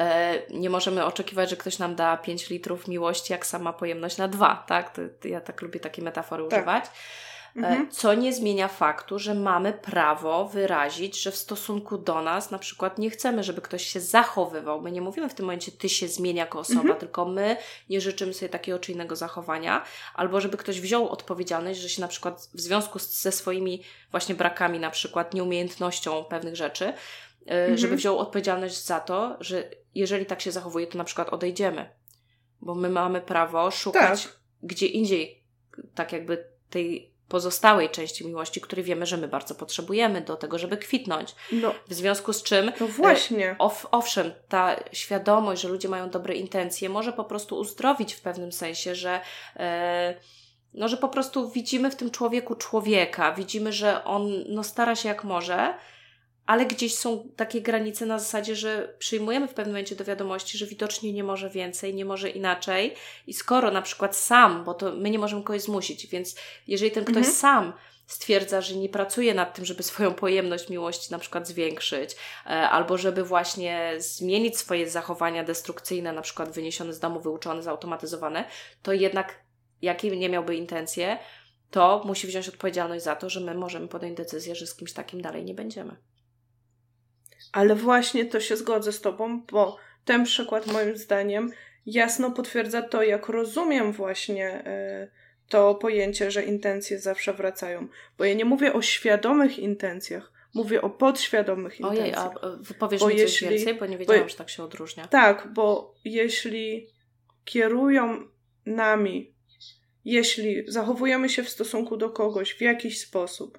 E, 0.00 0.42
nie 0.50 0.70
możemy 0.70 1.04
oczekiwać, 1.04 1.50
że 1.50 1.56
ktoś 1.56 1.78
nam 1.78 1.96
da 1.96 2.16
5 2.16 2.50
litrów 2.50 2.88
miłości, 2.88 3.32
jak 3.32 3.46
sama 3.46 3.72
pojemność 3.72 4.16
na 4.16 4.28
dwa, 4.28 4.64
tak? 4.68 4.94
To, 4.94 5.02
to 5.20 5.28
ja 5.28 5.40
tak 5.40 5.62
lubię 5.62 5.80
takie 5.80 6.02
metafory 6.02 6.44
tak. 6.48 6.58
używać. 6.58 6.84
E, 7.56 7.58
mhm. 7.58 7.90
Co 7.90 8.14
nie 8.14 8.32
zmienia 8.32 8.68
faktu, 8.68 9.18
że 9.18 9.34
mamy 9.34 9.72
prawo 9.72 10.48
wyrazić, 10.48 11.22
że 11.22 11.30
w 11.30 11.36
stosunku 11.36 11.98
do 11.98 12.22
nas 12.22 12.50
na 12.50 12.58
przykład 12.58 12.98
nie 12.98 13.10
chcemy, 13.10 13.42
żeby 13.42 13.60
ktoś 13.60 13.86
się 13.86 14.00
zachowywał. 14.00 14.80
My 14.80 14.92
nie 14.92 15.00
mówimy 15.00 15.28
w 15.28 15.34
tym 15.34 15.46
momencie, 15.46 15.72
ty 15.72 15.88
się 15.88 16.08
zmień 16.08 16.36
jako 16.36 16.58
osoba, 16.58 16.80
mhm. 16.80 16.98
tylko 16.98 17.24
my 17.24 17.56
nie 17.90 18.00
życzymy 18.00 18.34
sobie 18.34 18.48
takiego 18.48 18.78
czy 18.78 18.92
innego 18.92 19.16
zachowania, 19.16 19.84
albo 20.14 20.40
żeby 20.40 20.56
ktoś 20.56 20.80
wziął 20.80 21.08
odpowiedzialność, 21.08 21.80
że 21.80 21.88
się 21.88 22.00
na 22.00 22.08
przykład 22.08 22.48
w 22.54 22.60
związku 22.60 22.98
z, 22.98 23.22
ze 23.22 23.32
swoimi 23.32 23.82
właśnie 24.10 24.34
brakami, 24.34 24.78
na 24.78 24.90
przykład 24.90 25.34
nieumiejętnością 25.34 26.24
pewnych 26.24 26.56
rzeczy, 26.56 26.84
e, 26.84 26.94
mhm. 27.46 27.78
żeby 27.78 27.96
wziął 27.96 28.18
odpowiedzialność 28.18 28.84
za 28.84 29.00
to, 29.00 29.36
że 29.40 29.70
jeżeli 29.94 30.26
tak 30.26 30.40
się 30.40 30.52
zachowuje, 30.52 30.86
to 30.86 30.98
na 30.98 31.04
przykład 31.04 31.28
odejdziemy. 31.28 31.90
Bo 32.60 32.74
my 32.74 32.88
mamy 32.88 33.20
prawo 33.20 33.70
szukać 33.70 34.22
tak. 34.22 34.36
gdzie 34.62 34.86
indziej, 34.86 35.44
tak 35.94 36.12
jakby 36.12 36.44
tej 36.70 37.09
pozostałej 37.30 37.90
części 37.90 38.26
miłości, 38.26 38.60
który 38.60 38.82
wiemy, 38.82 39.06
że 39.06 39.16
my 39.16 39.28
bardzo 39.28 39.54
potrzebujemy 39.54 40.20
do 40.20 40.36
tego, 40.36 40.58
żeby 40.58 40.76
kwitnąć. 40.76 41.34
No, 41.52 41.74
w 41.88 41.94
związku 41.94 42.32
z 42.32 42.42
czym, 42.42 42.72
no 42.80 42.86
właśnie. 42.86 43.50
E, 43.50 43.56
owszem, 43.90 44.32
ta 44.48 44.76
świadomość, 44.92 45.62
że 45.62 45.68
ludzie 45.68 45.88
mają 45.88 46.10
dobre 46.10 46.34
intencje, 46.34 46.88
może 46.88 47.12
po 47.12 47.24
prostu 47.24 47.56
uzdrowić 47.56 48.14
w 48.14 48.20
pewnym 48.20 48.52
sensie, 48.52 48.94
że. 48.94 49.20
E, 49.56 50.14
no, 50.74 50.88
że 50.88 50.96
po 50.96 51.08
prostu 51.08 51.50
widzimy 51.50 51.90
w 51.90 51.96
tym 51.96 52.10
człowieku 52.10 52.54
człowieka, 52.54 53.32
widzimy, 53.32 53.72
że 53.72 54.04
on 54.04 54.44
no, 54.48 54.64
stara 54.64 54.96
się 54.96 55.08
jak 55.08 55.24
może, 55.24 55.74
ale 56.50 56.66
gdzieś 56.66 56.94
są 56.94 57.28
takie 57.36 57.60
granice 57.60 58.06
na 58.06 58.18
zasadzie, 58.18 58.56
że 58.56 58.94
przyjmujemy 58.98 59.48
w 59.48 59.54
pewnym 59.54 59.72
momencie 59.72 59.96
do 59.96 60.04
wiadomości, 60.04 60.58
że 60.58 60.66
widocznie 60.66 61.12
nie 61.12 61.24
może 61.24 61.50
więcej, 61.50 61.94
nie 61.94 62.04
może 62.04 62.30
inaczej. 62.30 62.94
I 63.26 63.34
skoro 63.34 63.70
na 63.70 63.82
przykład 63.82 64.16
sam, 64.16 64.64
bo 64.64 64.74
to 64.74 64.92
my 64.92 65.10
nie 65.10 65.18
możemy 65.18 65.42
kogoś 65.42 65.62
zmusić, 65.62 66.06
więc 66.06 66.36
jeżeli 66.66 66.90
ten 66.90 67.04
ktoś 67.04 67.16
mhm. 67.16 67.34
sam 67.34 67.72
stwierdza, 68.06 68.60
że 68.60 68.76
nie 68.76 68.88
pracuje 68.88 69.34
nad 69.34 69.54
tym, 69.54 69.64
żeby 69.64 69.82
swoją 69.82 70.14
pojemność 70.14 70.68
miłości 70.68 71.12
na 71.12 71.18
przykład 71.18 71.48
zwiększyć, 71.48 72.16
e, 72.46 72.48
albo 72.48 72.98
żeby 72.98 73.24
właśnie 73.24 73.94
zmienić 73.98 74.58
swoje 74.58 74.90
zachowania 74.90 75.44
destrukcyjne, 75.44 76.12
na 76.12 76.22
przykład 76.22 76.50
wyniesione 76.50 76.92
z 76.92 76.98
domu, 76.98 77.20
wyuczone, 77.20 77.62
zautomatyzowane, 77.62 78.44
to 78.82 78.92
jednak 78.92 79.44
jakie 79.82 80.16
nie 80.16 80.28
miałby 80.28 80.56
intencje, 80.56 81.18
to 81.70 82.02
musi 82.04 82.26
wziąć 82.26 82.48
odpowiedzialność 82.48 83.04
za 83.04 83.16
to, 83.16 83.30
że 83.30 83.40
my 83.40 83.54
możemy 83.54 83.88
podjąć 83.88 84.16
decyzję, 84.16 84.54
że 84.54 84.66
z 84.66 84.74
kimś 84.74 84.92
takim 84.92 85.22
dalej 85.22 85.44
nie 85.44 85.54
będziemy. 85.54 86.09
Ale 87.52 87.74
właśnie 87.74 88.24
to 88.24 88.40
się 88.40 88.56
zgodzę 88.56 88.92
z 88.92 89.00
Tobą, 89.00 89.42
bo 89.42 89.76
ten 90.04 90.24
przykład 90.24 90.66
moim 90.66 90.96
zdaniem 90.96 91.50
jasno 91.86 92.30
potwierdza 92.30 92.82
to, 92.82 93.02
jak 93.02 93.28
rozumiem 93.28 93.92
właśnie 93.92 94.64
y, 94.66 95.10
to 95.48 95.74
pojęcie, 95.74 96.30
że 96.30 96.42
intencje 96.42 96.98
zawsze 96.98 97.32
wracają. 97.32 97.88
Bo 98.18 98.24
ja 98.24 98.34
nie 98.34 98.44
mówię 98.44 98.72
o 98.72 98.82
świadomych 98.82 99.58
intencjach, 99.58 100.32
mówię 100.54 100.82
o 100.82 100.90
podświadomych 100.90 101.72
Ojej, 101.82 101.98
intencjach. 101.98 102.44
Ojej, 102.44 102.56
a 102.60 102.62
wypowiesz 102.62 103.00
bo 103.00 103.08
mi 103.08 103.16
jeśli, 103.16 103.48
coś 103.48 103.56
więcej, 103.56 103.74
bo 103.74 103.86
nie 103.86 103.98
wiedziałam, 103.98 104.22
bo, 104.22 104.28
że 104.28 104.36
tak 104.36 104.50
się 104.50 104.64
odróżnia. 104.64 105.08
Tak, 105.08 105.48
bo 105.52 105.94
jeśli 106.04 106.88
kierują 107.44 108.28
nami, 108.66 109.34
jeśli 110.04 110.64
zachowujemy 110.66 111.28
się 111.28 111.42
w 111.42 111.48
stosunku 111.48 111.96
do 111.96 112.10
kogoś 112.10 112.54
w 112.54 112.60
jakiś 112.60 113.00
sposób, 113.00 113.58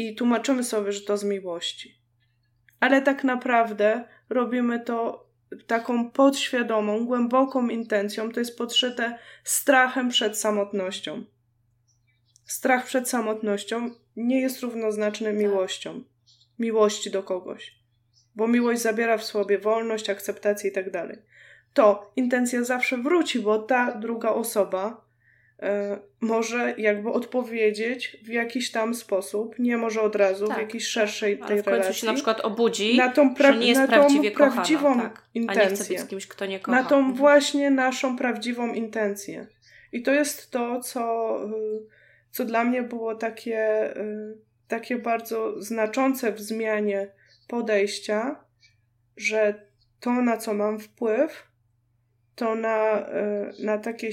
i 0.00 0.14
tłumaczymy 0.14 0.64
sobie, 0.64 0.92
że 0.92 1.00
to 1.00 1.16
z 1.16 1.24
miłości. 1.24 2.00
Ale 2.80 3.02
tak 3.02 3.24
naprawdę 3.24 4.04
robimy 4.28 4.80
to 4.80 5.26
taką 5.66 6.10
podświadomą, 6.10 7.06
głęboką 7.06 7.68
intencją, 7.68 8.32
to 8.32 8.40
jest 8.40 8.58
podszyte 8.58 9.18
strachem 9.44 10.08
przed 10.08 10.38
samotnością. 10.38 11.24
Strach 12.46 12.86
przed 12.86 13.08
samotnością 13.08 13.90
nie 14.16 14.40
jest 14.40 14.60
równoznaczny 14.60 15.26
tak. 15.26 15.36
miłością, 15.36 16.04
miłości 16.58 17.10
do 17.10 17.22
kogoś, 17.22 17.74
bo 18.34 18.48
miłość 18.48 18.80
zabiera 18.80 19.18
w 19.18 19.24
sobie 19.24 19.58
wolność, 19.58 20.10
akceptację 20.10 20.70
i 20.70 20.72
tak 20.72 20.90
dalej. 20.90 21.18
To 21.74 22.12
intencja 22.16 22.64
zawsze 22.64 22.98
wróci, 22.98 23.40
bo 23.40 23.58
ta 23.58 23.92
druga 23.94 24.28
osoba 24.28 25.09
może 26.20 26.74
jakby 26.78 27.10
odpowiedzieć 27.10 28.16
w 28.22 28.28
jakiś 28.28 28.70
tam 28.70 28.94
sposób, 28.94 29.58
nie 29.58 29.76
może 29.76 30.02
od 30.02 30.16
razu, 30.16 30.46
tak, 30.46 30.56
w 30.56 30.60
jakiejś 30.60 30.86
szerszej 30.86 31.38
tej 31.38 31.46
ale 31.46 31.62
w 31.62 31.64
końcu 31.64 31.92
się 31.92 32.06
na 32.06 32.14
przykład 32.14 32.40
obudzi, 32.40 32.96
na 32.96 33.08
tą 33.08 33.34
pra- 33.34 33.52
że 33.52 33.58
nie 33.58 33.68
jest 33.68 33.80
na 33.80 33.86
prawdziwie 33.86 34.30
prawdziwą 34.30 34.82
kochana, 34.82 35.02
tak? 35.02 35.22
intencję. 35.34 35.62
A 35.62 35.70
nie 35.70 35.76
chce 35.76 35.88
być 35.88 36.00
z 36.00 36.06
kimś, 36.06 36.26
kto 36.26 36.46
nie 36.46 36.60
kocha. 36.60 36.82
Na 36.82 36.88
tą 36.88 36.98
mhm. 36.98 37.14
właśnie 37.14 37.70
naszą 37.70 38.16
prawdziwą 38.16 38.74
intencję. 38.74 39.46
I 39.92 40.02
to 40.02 40.12
jest 40.12 40.50
to, 40.50 40.80
co, 40.80 41.36
y, 41.44 41.86
co 42.30 42.44
dla 42.44 42.64
mnie 42.64 42.82
było 42.82 43.14
takie, 43.14 43.90
y, 43.96 44.38
takie 44.68 44.96
bardzo 44.96 45.62
znaczące 45.62 46.32
w 46.32 46.40
zmianie 46.40 47.08
podejścia, 47.48 48.44
że 49.16 49.66
to, 50.00 50.10
na 50.10 50.36
co 50.36 50.54
mam 50.54 50.80
wpływ, 50.80 51.46
to 52.34 52.54
na, 52.54 53.08
y, 53.58 53.64
na 53.64 53.78
takie 53.78 54.10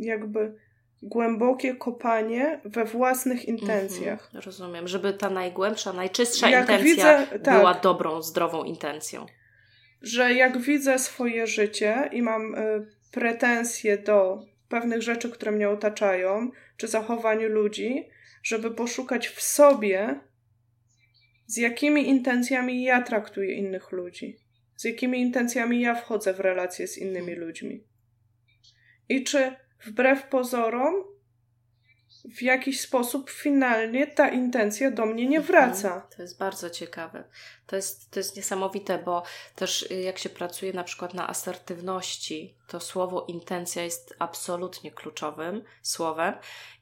jakby 0.00 0.54
głębokie 1.02 1.74
kopanie 1.74 2.60
we 2.64 2.84
własnych 2.84 3.44
intencjach. 3.44 4.24
Mhm, 4.24 4.44
rozumiem, 4.44 4.88
żeby 4.88 5.12
ta 5.12 5.30
najgłębsza, 5.30 5.92
najczystsza 5.92 6.50
jak 6.50 6.70
intencja 6.70 6.84
widzę, 6.84 7.38
tak, 7.44 7.58
była 7.58 7.74
dobrą, 7.74 8.22
zdrową 8.22 8.64
intencją. 8.64 9.26
Że 10.02 10.34
jak 10.34 10.58
widzę 10.58 10.98
swoje 10.98 11.46
życie 11.46 12.08
i 12.12 12.22
mam 12.22 12.56
pretensje 13.12 13.98
do 13.98 14.42
pewnych 14.68 15.02
rzeczy, 15.02 15.30
które 15.30 15.52
mnie 15.52 15.70
otaczają, 15.70 16.50
czy 16.76 16.88
zachowaniu 16.88 17.48
ludzi, 17.48 18.08
żeby 18.42 18.70
poszukać 18.70 19.28
w 19.28 19.42
sobie, 19.42 20.20
z 21.46 21.56
jakimi 21.56 22.08
intencjami 22.08 22.82
ja 22.82 23.02
traktuję 23.02 23.54
innych 23.54 23.92
ludzi, 23.92 24.38
z 24.76 24.84
jakimi 24.84 25.20
intencjami 25.20 25.80
ja 25.80 25.94
wchodzę 25.94 26.34
w 26.34 26.40
relacje 26.40 26.88
z 26.88 26.98
innymi 26.98 27.34
ludźmi. 27.34 27.84
I 29.08 29.24
czy 29.24 29.56
wbrew 29.80 30.28
pozorom 30.28 30.94
w 32.24 32.42
jakiś 32.42 32.80
sposób 32.80 33.30
finalnie 33.30 34.06
ta 34.06 34.28
intencja 34.28 34.90
do 34.90 35.06
mnie 35.06 35.26
nie 35.26 35.40
wraca. 35.40 35.88
Mhm. 35.88 36.10
To 36.16 36.22
jest 36.22 36.38
bardzo 36.38 36.70
ciekawe. 36.70 37.24
To 37.66 37.76
jest, 37.76 38.10
to 38.10 38.20
jest 38.20 38.36
niesamowite, 38.36 38.98
bo 38.98 39.22
też 39.54 39.82
y, 39.82 39.94
jak 39.94 40.18
się 40.18 40.28
pracuje 40.28 40.72
na 40.72 40.84
przykład 40.84 41.14
na 41.14 41.28
asertywności, 41.28 42.56
to 42.68 42.80
słowo 42.80 43.24
intencja 43.28 43.84
jest 43.84 44.14
absolutnie 44.18 44.90
kluczowym 44.90 45.64
słowem 45.82 46.34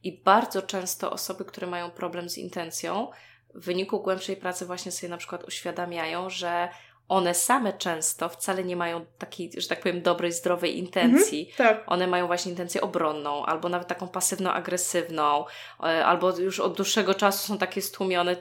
i 0.03 0.23
bardzo 0.23 0.63
często 0.63 1.13
osoby, 1.13 1.45
które 1.45 1.67
mają 1.67 1.91
problem 1.91 2.31
z 2.31 2.39
intencją, 2.39 3.11
w 3.55 3.65
wyniku 3.65 4.01
głębszej 4.01 4.37
pracy 4.37 4.67
właśnie 4.67 4.93
sobie 4.93 5.11
na 5.11 5.17
przykład 5.17 5.45
uświadamiają, 5.45 6.31
że 6.31 6.69
one 7.09 7.35
same 7.35 7.73
często 7.73 8.29
wcale 8.29 8.65
nie 8.65 8.77
mają 8.77 9.07
takiej, 9.19 9.51
że 9.57 9.69
tak 9.69 9.81
powiem, 9.81 10.03
dobrej, 10.03 10.33
zdrowej 10.33 10.79
intencji. 10.79 11.49
Mhm, 11.51 11.75
tak. 11.77 11.93
One 11.93 12.07
mają 12.07 12.27
właśnie 12.27 12.51
intencję 12.51 12.81
obronną, 12.81 13.47
albo 13.47 13.69
nawet 13.69 13.89
taką 13.89 14.09
pasywno-agresywną, 14.09 15.45
e, 15.81 16.07
albo 16.07 16.39
już 16.39 16.61
od 16.61 16.77
dłuższego 16.77 17.15
czasu 17.15 17.49
są 17.49 17.59
takie 17.59 17.83
stłumione. 17.83 18.37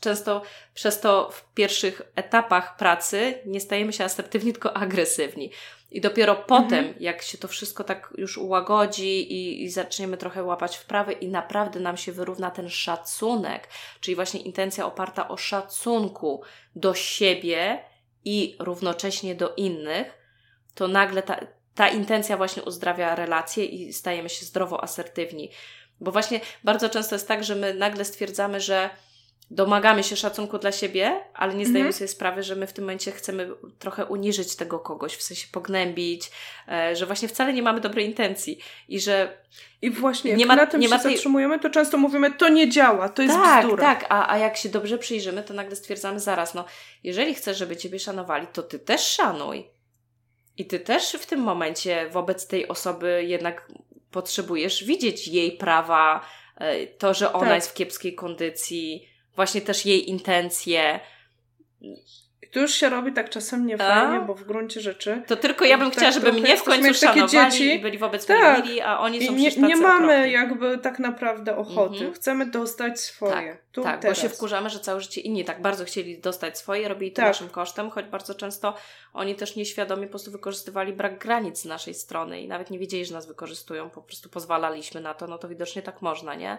Często 0.00 0.42
przez 0.74 1.00
to 1.00 1.30
w 1.30 1.54
pierwszych 1.54 2.02
etapach 2.16 2.76
pracy 2.76 3.38
nie 3.46 3.60
stajemy 3.60 3.92
się 3.92 4.04
asertywni, 4.04 4.52
tylko 4.52 4.76
agresywni. 4.76 5.50
I 5.90 6.00
dopiero 6.00 6.36
potem, 6.36 6.78
mhm. 6.78 6.94
jak 7.00 7.22
się 7.22 7.38
to 7.38 7.48
wszystko 7.48 7.84
tak 7.84 8.14
już 8.18 8.38
ułagodzi 8.38 9.32
i, 9.32 9.62
i 9.62 9.70
zaczniemy 9.70 10.16
trochę 10.16 10.42
łapać 10.42 10.76
wprawy 10.76 11.12
i 11.12 11.28
naprawdę 11.28 11.80
nam 11.80 11.96
się 11.96 12.12
wyrówna 12.12 12.50
ten 12.50 12.70
szacunek, 12.70 13.68
czyli 14.00 14.14
właśnie 14.14 14.40
intencja 14.40 14.86
oparta 14.86 15.28
o 15.28 15.36
szacunku 15.36 16.42
do 16.76 16.94
siebie 16.94 17.84
i 18.24 18.56
równocześnie 18.58 19.34
do 19.34 19.54
innych, 19.54 20.18
to 20.74 20.88
nagle 20.88 21.22
ta, 21.22 21.40
ta 21.74 21.88
intencja 21.88 22.36
właśnie 22.36 22.62
uzdrawia 22.62 23.14
relacje 23.14 23.64
i 23.64 23.92
stajemy 23.92 24.28
się 24.28 24.46
zdrowo 24.46 24.84
asertywni. 24.84 25.50
Bo 26.00 26.12
właśnie 26.12 26.40
bardzo 26.64 26.88
często 26.88 27.14
jest 27.14 27.28
tak, 27.28 27.44
że 27.44 27.54
my 27.54 27.74
nagle 27.74 28.04
stwierdzamy, 28.04 28.60
że 28.60 28.90
domagamy 29.50 30.02
się 30.02 30.16
szacunku 30.16 30.58
dla 30.58 30.72
siebie, 30.72 31.20
ale 31.34 31.54
nie 31.54 31.64
zdajemy 31.64 31.88
mhm. 31.88 31.92
sobie 31.92 32.08
sprawy, 32.08 32.42
że 32.42 32.56
my 32.56 32.66
w 32.66 32.72
tym 32.72 32.84
momencie 32.84 33.12
chcemy 33.12 33.50
trochę 33.78 34.04
uniżyć 34.04 34.56
tego 34.56 34.78
kogoś, 34.78 35.14
w 35.14 35.22
sensie 35.22 35.48
pognębić, 35.52 36.30
e, 36.68 36.96
że 36.96 37.06
właśnie 37.06 37.28
wcale 37.28 37.52
nie 37.52 37.62
mamy 37.62 37.80
dobrej 37.80 38.06
intencji 38.06 38.58
i 38.88 39.00
że 39.00 39.44
i 39.82 39.90
właśnie, 39.90 40.30
jak 40.30 40.38
nie 40.38 40.46
ma, 40.46 40.56
na 40.56 40.66
tym 40.66 40.80
nie 40.80 40.88
się 40.88 40.98
tej... 40.98 41.12
zatrzymujemy, 41.12 41.58
to 41.58 41.70
często 41.70 41.96
mówimy, 41.96 42.32
to 42.32 42.48
nie 42.48 42.68
działa, 42.68 43.08
to 43.08 43.22
jest 43.22 43.34
tak, 43.34 43.64
bzdura. 43.64 43.82
Tak, 43.82 44.06
a, 44.08 44.32
a 44.32 44.38
jak 44.38 44.56
się 44.56 44.68
dobrze 44.68 44.98
przyjrzymy, 44.98 45.42
to 45.42 45.54
nagle 45.54 45.76
stwierdzamy 45.76 46.20
zaraz, 46.20 46.54
no 46.54 46.64
jeżeli 47.02 47.34
chcesz, 47.34 47.58
żeby 47.58 47.76
Ciebie 47.76 47.98
szanowali, 47.98 48.46
to 48.46 48.62
Ty 48.62 48.78
też 48.78 49.00
szanuj. 49.00 49.70
I 50.56 50.66
Ty 50.66 50.80
też 50.80 51.12
w 51.12 51.26
tym 51.26 51.40
momencie 51.40 52.08
wobec 52.10 52.46
tej 52.46 52.68
osoby 52.68 53.24
jednak 53.26 53.68
potrzebujesz 54.10 54.84
widzieć 54.84 55.28
jej 55.28 55.52
prawa, 55.52 56.26
e, 56.56 56.86
to, 56.86 57.14
że 57.14 57.32
ona 57.32 57.46
tak. 57.46 57.54
jest 57.54 57.70
w 57.70 57.74
kiepskiej 57.74 58.14
kondycji, 58.14 59.13
właśnie 59.36 59.60
też 59.60 59.86
jej 59.86 60.10
intencje. 60.10 61.00
To 62.54 62.60
już 62.60 62.74
się 62.74 62.88
robi 62.88 63.12
tak 63.12 63.30
czasem 63.30 63.66
niefajnie, 63.66 64.20
bo 64.26 64.34
w 64.34 64.44
gruncie 64.44 64.80
rzeczy... 64.80 65.22
To 65.26 65.36
tylko 65.36 65.64
ja 65.64 65.78
bym 65.78 65.86
tak 65.90 65.96
chciała, 65.96 66.12
żeby 66.12 66.32
mnie 66.32 66.56
w 66.56 66.62
końcu 66.62 66.94
szanowali 66.94 67.28
dzieci. 67.28 67.74
i 67.74 67.78
byli 67.78 67.98
wobec 67.98 68.26
tak. 68.26 68.38
mnie 68.38 68.62
mili, 68.62 68.80
a 68.80 68.98
oni 68.98 69.26
są 69.26 69.32
I 69.32 69.36
nie, 69.36 69.50
nie 69.50 69.76
mamy 69.76 70.12
okropni. 70.12 70.32
jakby 70.32 70.78
tak 70.78 70.98
naprawdę 70.98 71.56
ochoty. 71.56 71.94
Mhm. 71.94 72.12
Chcemy 72.12 72.46
dostać 72.46 73.00
swoje. 73.00 73.32
Tak, 73.32 73.62
tu, 73.72 73.82
tak 73.82 74.00
teraz. 74.00 74.16
bo 74.16 74.22
się 74.22 74.28
wkurzamy, 74.28 74.70
że 74.70 74.80
całe 74.80 75.00
życie 75.00 75.20
inni 75.20 75.44
tak 75.44 75.62
bardzo 75.62 75.84
chcieli 75.84 76.18
dostać 76.18 76.58
swoje, 76.58 76.88
robili 76.88 77.12
to 77.12 77.16
tak. 77.16 77.26
naszym 77.26 77.48
kosztem, 77.48 77.90
choć 77.90 78.06
bardzo 78.06 78.34
często 78.34 78.74
oni 79.12 79.34
też 79.34 79.56
nieświadomie 79.56 80.06
po 80.06 80.10
prostu 80.10 80.30
wykorzystywali 80.30 80.92
brak 80.92 81.18
granic 81.18 81.60
z 81.60 81.64
naszej 81.64 81.94
strony 81.94 82.40
i 82.40 82.48
nawet 82.48 82.70
nie 82.70 82.78
wiedzieli, 82.78 83.04
że 83.04 83.14
nas 83.14 83.26
wykorzystują, 83.26 83.90
po 83.90 84.02
prostu 84.02 84.28
pozwalaliśmy 84.28 85.00
na 85.00 85.14
to, 85.14 85.26
no 85.26 85.38
to 85.38 85.48
widocznie 85.48 85.82
tak 85.82 86.02
można, 86.02 86.34
nie? 86.34 86.58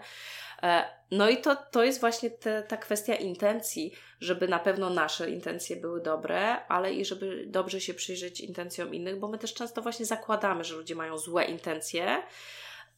E, 0.65 0.85
no 1.11 1.29
i 1.29 1.37
to, 1.41 1.55
to 1.55 1.83
jest 1.83 1.99
właśnie 1.99 2.29
te, 2.29 2.63
ta 2.63 2.77
kwestia 2.77 3.15
intencji, 3.15 3.93
żeby 4.19 4.47
na 4.47 4.59
pewno 4.59 4.89
nasze 4.89 5.29
intencje 5.29 5.75
były 5.75 6.01
dobre, 6.01 6.65
ale 6.67 6.93
i 6.93 7.05
żeby 7.05 7.43
dobrze 7.47 7.81
się 7.81 7.93
przyjrzeć 7.93 8.41
intencjom 8.41 8.93
innych, 8.93 9.19
bo 9.19 9.27
my 9.27 9.37
też 9.37 9.53
często 9.53 9.81
właśnie 9.81 10.05
zakładamy, 10.05 10.63
że 10.63 10.75
ludzie 10.75 10.95
mają 10.95 11.17
złe 11.17 11.45
intencje, 11.45 12.23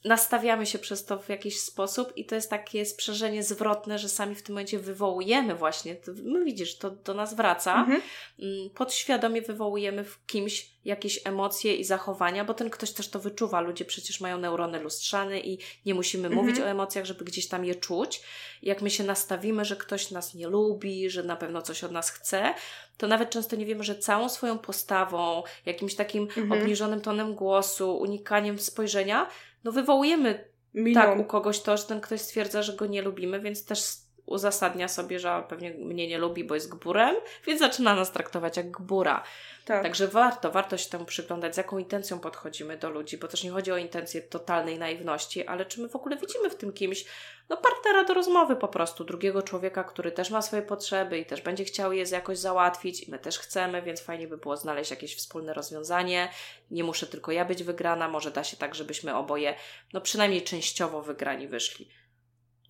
nastawiamy 0.06 0.66
się 0.66 0.80
przez 0.80 1.06
to 1.06 1.20
w 1.20 1.30
jakiś 1.30 1.60
sposób 1.60 2.18
i 2.18 2.26
to 2.26 2.36
jest 2.36 2.50
takie 2.50 2.86
sprzężenie 2.86 3.44
zwrotne, 3.44 4.00
że 4.00 4.10
sami 4.10 4.36
w 4.36 4.44
tym 4.44 4.56
momencie 4.56 4.80
wywołujemy 4.80 5.56
właśnie, 5.56 5.96
to, 5.96 6.12
no 6.24 6.46
widzisz, 6.46 6.78
to 6.78 6.92
do 6.92 7.14
nas 7.14 7.34
wraca, 7.34 7.80
mhm. 7.80 8.02
Mm, 8.40 8.70
podświadomie 8.70 9.42
wywołujemy 9.42 10.04
w 10.04 10.26
kimś 10.26 10.70
jakieś 10.86 11.20
emocje 11.26 11.76
i 11.76 11.84
zachowania, 11.84 12.46
bo 12.46 12.54
ten 12.54 12.70
ktoś 12.70 12.92
też 12.92 13.10
to 13.10 13.20
wyczuwa. 13.20 13.62
Ludzie 13.62 13.86
przecież 13.86 14.22
mają 14.22 14.38
neurony 14.38 14.80
lustrzane 14.80 15.40
i 15.40 15.60
nie 15.86 15.96
musimy 15.96 16.28
mhm. 16.28 16.46
mówić 16.46 16.62
o 16.62 16.70
emocjach, 16.70 17.06
żeby 17.06 17.26
gdzieś 17.26 17.48
tam 17.48 17.66
je 17.66 17.76
czuć. 17.76 18.22
Jak 18.62 18.82
my 18.82 18.90
się 18.90 19.04
nastawimy, 19.04 19.66
że 19.66 19.76
ktoś 19.76 20.12
nas 20.12 20.34
nie 20.34 20.48
lubi, 20.48 21.10
że 21.10 21.24
na 21.24 21.36
pewno 21.36 21.62
coś 21.62 21.84
od 21.84 21.92
nas 21.92 22.10
chce, 22.10 22.54
to 22.98 23.08
nawet 23.08 23.30
często 23.30 23.56
nie 23.56 23.66
wiemy, 23.66 23.84
że 23.84 23.96
całą 23.96 24.30
swoją 24.30 24.58
postawą, 24.58 25.44
jakimś 25.66 25.96
takim 25.96 26.24
mhm. 26.24 26.52
obniżonym 26.52 27.02
tonem 27.02 27.36
głosu, 27.36 27.98
unikaniem 27.98 28.60
spojrzenia, 28.60 29.28
no 29.64 29.72
wywołujemy 29.72 30.50
Miną. 30.74 31.02
tak 31.02 31.20
u 31.20 31.24
kogoś 31.24 31.62
to, 31.62 31.78
że 31.78 31.84
ten 31.84 32.02
ktoś 32.02 32.22
stwierdza, 32.22 32.64
że 32.64 32.74
go 32.74 32.86
nie 32.86 33.02
lubimy, 33.02 33.40
więc 33.40 33.66
też 33.66 34.07
uzasadnia 34.28 34.88
sobie, 34.88 35.20
że 35.20 35.44
pewnie 35.50 35.72
mnie 35.72 36.08
nie 36.08 36.18
lubi, 36.18 36.44
bo 36.44 36.56
jest 36.56 36.70
gburem, 36.70 37.16
więc 37.46 37.60
zaczyna 37.60 37.96
nas 37.96 38.12
traktować 38.12 38.58
jak 38.58 38.72
gbura. 38.72 39.24
Tak. 39.66 39.84
Także 39.84 40.08
warto, 40.08 40.52
warto 40.52 40.78
się 40.78 40.90
temu 40.90 41.06
przyglądać, 41.06 41.56
z 41.56 41.58
jaką 41.58 41.78
intencją 41.78 42.20
podchodzimy 42.20 42.78
do 42.78 42.90
ludzi, 42.90 43.18
bo 43.18 43.28
też 43.28 43.44
nie 43.44 43.52
chodzi 43.52 43.72
o 43.72 43.78
intencję 43.78 44.22
totalnej 44.22 44.80
naiwności, 44.80 45.48
ale 45.48 45.66
czy 45.66 45.82
my 45.82 45.90
w 45.90 45.96
ogóle 45.96 46.18
widzimy 46.18 46.50
w 46.50 46.56
tym 46.56 46.74
kimś, 46.74 47.06
no 47.50 47.58
partnera 47.58 48.04
do 48.04 48.14
rozmowy 48.14 48.56
po 48.56 48.68
prostu, 48.68 49.04
drugiego 49.04 49.42
człowieka, 49.42 49.84
który 49.84 50.12
też 50.12 50.30
ma 50.30 50.42
swoje 50.42 50.62
potrzeby 50.62 51.20
i 51.20 51.26
też 51.26 51.42
będzie 51.42 51.64
chciał 51.64 51.94
je 51.94 52.04
jakoś 52.12 52.38
załatwić 52.38 53.08
i 53.08 53.12
my 53.12 53.20
też 53.20 53.40
chcemy, 53.40 53.82
więc 53.82 54.02
fajnie 54.02 54.28
by 54.28 54.38
było 54.38 54.58
znaleźć 54.58 54.92
jakieś 54.92 55.16
wspólne 55.16 55.54
rozwiązanie. 55.54 56.30
Nie 56.72 56.84
muszę 56.84 57.08
tylko 57.08 57.32
ja 57.32 57.46
być 57.46 57.64
wygrana, 57.64 58.08
może 58.08 58.32
da 58.32 58.44
się 58.44 58.58
tak, 58.58 58.76
żebyśmy 58.76 59.16
oboje, 59.16 59.56
no 59.94 60.02
przynajmniej 60.02 60.42
częściowo 60.42 61.02
wygrani 61.02 61.48
wyszli. 61.48 61.90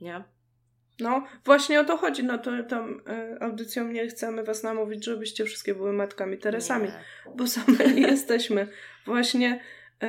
Nie? 0.01 0.36
No, 0.99 1.23
właśnie 1.45 1.79
o 1.79 1.83
to 1.83 1.97
chodzi. 1.97 2.23
No 2.23 2.37
to 2.37 2.51
tą 2.63 2.89
y, 2.89 2.99
audycją 3.39 3.87
nie 3.87 4.07
chcemy 4.07 4.43
was 4.43 4.63
namówić, 4.63 5.05
żebyście 5.05 5.45
wszystkie 5.45 5.75
były 5.75 5.93
matkami 5.93 6.37
Teresami, 6.37 6.87
nie. 6.87 7.31
bo 7.35 7.47
same 7.47 7.93
nie 7.93 8.07
jesteśmy. 8.11 8.67
Właśnie 9.05 9.59
y, 10.03 10.07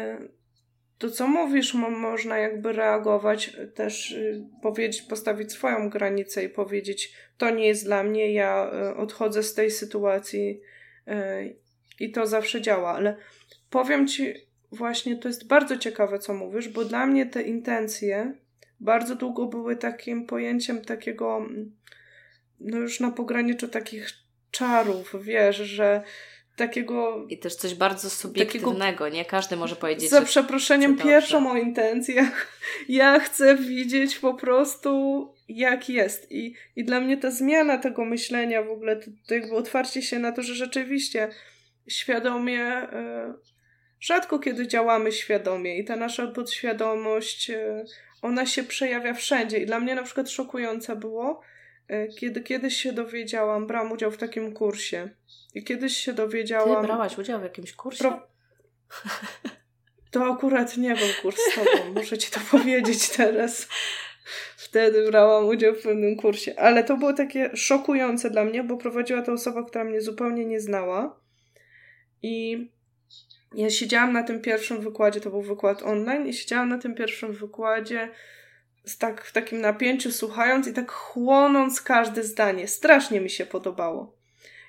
to, 0.99 1.11
co 1.11 1.28
mówisz, 1.28 1.75
mo 1.75 1.90
można 1.90 2.38
jakby 2.38 2.73
reagować, 2.73 3.57
też 3.75 4.11
y, 4.11 4.45
powiedzieć, 4.62 5.02
postawić 5.02 5.52
swoją 5.52 5.90
granicę 5.90 6.45
i 6.45 6.49
powiedzieć, 6.49 7.14
to 7.38 7.50
nie 7.50 7.66
jest 7.66 7.85
dla 7.85 8.02
mnie, 8.02 8.33
ja 8.33 8.71
odchodzę 8.97 9.42
z 9.42 9.54
tej 9.54 9.71
sytuacji 9.71 10.61
i 12.00 12.12
to 12.12 12.26
zawsze 12.26 12.61
działa. 12.61 12.95
Ale 12.95 13.16
powiem 13.71 14.07
ci, 14.07 14.35
właśnie 14.73 15.16
to 15.16 15.28
jest 15.28 15.47
bardzo 15.47 15.76
ciekawe, 15.76 16.18
co 16.18 16.35
mówisz, 16.35 16.68
bo 16.68 16.85
dla 16.85 17.07
mnie 17.07 17.26
te 17.26 17.42
intencje 17.42 18.35
bardzo 18.80 19.14
długo 19.14 19.47
były 19.47 19.76
takim 19.76 20.26
pojęciem 20.26 20.85
takiego, 20.85 21.49
no 22.61 22.76
już 22.76 23.00
na 23.00 23.11
pograniczu 23.11 23.68
takich 23.68 24.11
czarów, 24.50 25.14
wiesz, 25.23 25.56
że 25.56 26.02
takiego... 26.56 27.26
I 27.28 27.38
też 27.38 27.54
coś 27.54 27.75
bardzo 27.75 28.11
subiektywnego, 28.11 28.78
takiego, 28.78 29.08
nie? 29.08 29.25
Każdy 29.25 29.56
może 29.56 29.76
powiedzieć, 29.76 30.11
Za 30.11 30.23
przeproszeniem 30.23 30.97
pierwszą 30.97 31.50
o 31.50 31.56
intencjach. 31.56 32.47
Ja 32.88 33.20
chcę 33.20 33.56
widzieć 33.56 34.18
po 34.18 34.35
prostu 34.35 35.25
jak 35.49 35.88
jest. 35.88 36.32
I, 36.32 36.54
I 36.76 36.85
dla 36.85 37.00
mnie 37.00 37.16
ta 37.16 37.30
zmiana 37.30 37.78
tego 37.78 38.04
myślenia 38.04 38.62
w 38.62 38.70
ogóle, 38.70 38.97
to, 38.97 39.11
to 39.26 39.35
jakby 39.35 39.56
otwarcie 39.56 40.02
się 40.02 40.18
na 40.18 40.32
to, 40.32 40.42
że 40.42 40.54
rzeczywiście 40.54 41.28
świadomie... 41.88 42.88
Y 42.92 43.58
rzadko 44.00 44.38
kiedy 44.38 44.66
działamy 44.66 45.12
świadomie 45.12 45.78
i 45.78 45.85
ta 45.85 45.97
nasza 45.97 46.26
podświadomość, 46.26 47.50
e, 47.50 47.85
ona 48.22 48.46
się 48.46 48.64
przejawia 48.64 49.14
wszędzie. 49.14 49.58
I 49.58 49.66
dla 49.66 49.80
mnie 49.80 49.94
na 49.94 50.02
przykład 50.02 50.30
szokujące 50.30 50.96
było, 50.96 51.40
e, 51.88 52.08
kiedy 52.08 52.40
kiedyś 52.40 52.76
się 52.76 52.92
dowiedziałam, 52.92 53.66
brałam 53.66 53.92
udział 53.92 54.10
w 54.10 54.16
takim 54.16 54.52
kursie. 54.52 55.08
I 55.54 55.64
kiedyś 55.64 55.96
się 55.96 56.12
dowiedziałam. 56.12 56.82
Ty 56.82 56.87
brałaś 56.87 57.18
udział 57.18 57.40
w 57.40 57.42
jakimś 57.42 57.72
kursie? 57.72 57.98
Pro... 57.98 58.28
To 60.10 60.25
akurat 60.34 60.76
nie 60.76 60.94
był 60.94 61.08
kurs 61.22 61.37
z 61.37 61.54
tobą, 61.54 61.92
muszę 61.94 62.18
ci 62.18 62.30
to 62.30 62.40
powiedzieć 62.50 63.08
teraz. 63.08 63.68
Wtedy 64.56 65.06
brałam 65.10 65.46
udział 65.46 65.75
w 65.75 65.82
pewnym 65.82 66.16
kursie. 66.16 66.58
Ale 66.58 66.84
to 66.84 66.96
było 66.96 67.12
takie 67.12 67.56
szokujące 67.56 68.30
dla 68.30 68.44
mnie, 68.44 68.64
bo 68.64 68.76
prowadziła 68.76 69.22
to 69.22 69.32
osoba, 69.32 69.62
która 69.64 69.84
mnie 69.84 70.00
zupełnie 70.00 70.44
nie 70.44 70.60
znała. 70.60 71.20
I 72.22 72.66
ja 73.54 73.70
siedziałam 73.70 74.12
na 74.12 74.22
tym 74.22 74.40
pierwszym 74.40 74.80
wykładzie, 74.80 75.20
to 75.20 75.30
był 75.30 75.42
wykład 75.42 75.82
online, 75.82 76.26
i 76.26 76.32
siedziałam 76.32 76.68
na 76.68 76.78
tym 76.78 76.94
pierwszym 76.94 77.32
wykładzie 77.32 78.10
z 78.84 78.98
tak, 78.98 79.24
w 79.24 79.32
takim 79.32 79.60
napięciu, 79.60 80.12
słuchając 80.12 80.66
i 80.66 80.72
tak 80.72 80.92
chłonąc 80.92 81.80
każde 81.80 82.22
zdanie. 82.24 82.68
Strasznie 82.68 83.20
mi 83.20 83.30
się 83.30 83.46
podobało. 83.46 84.18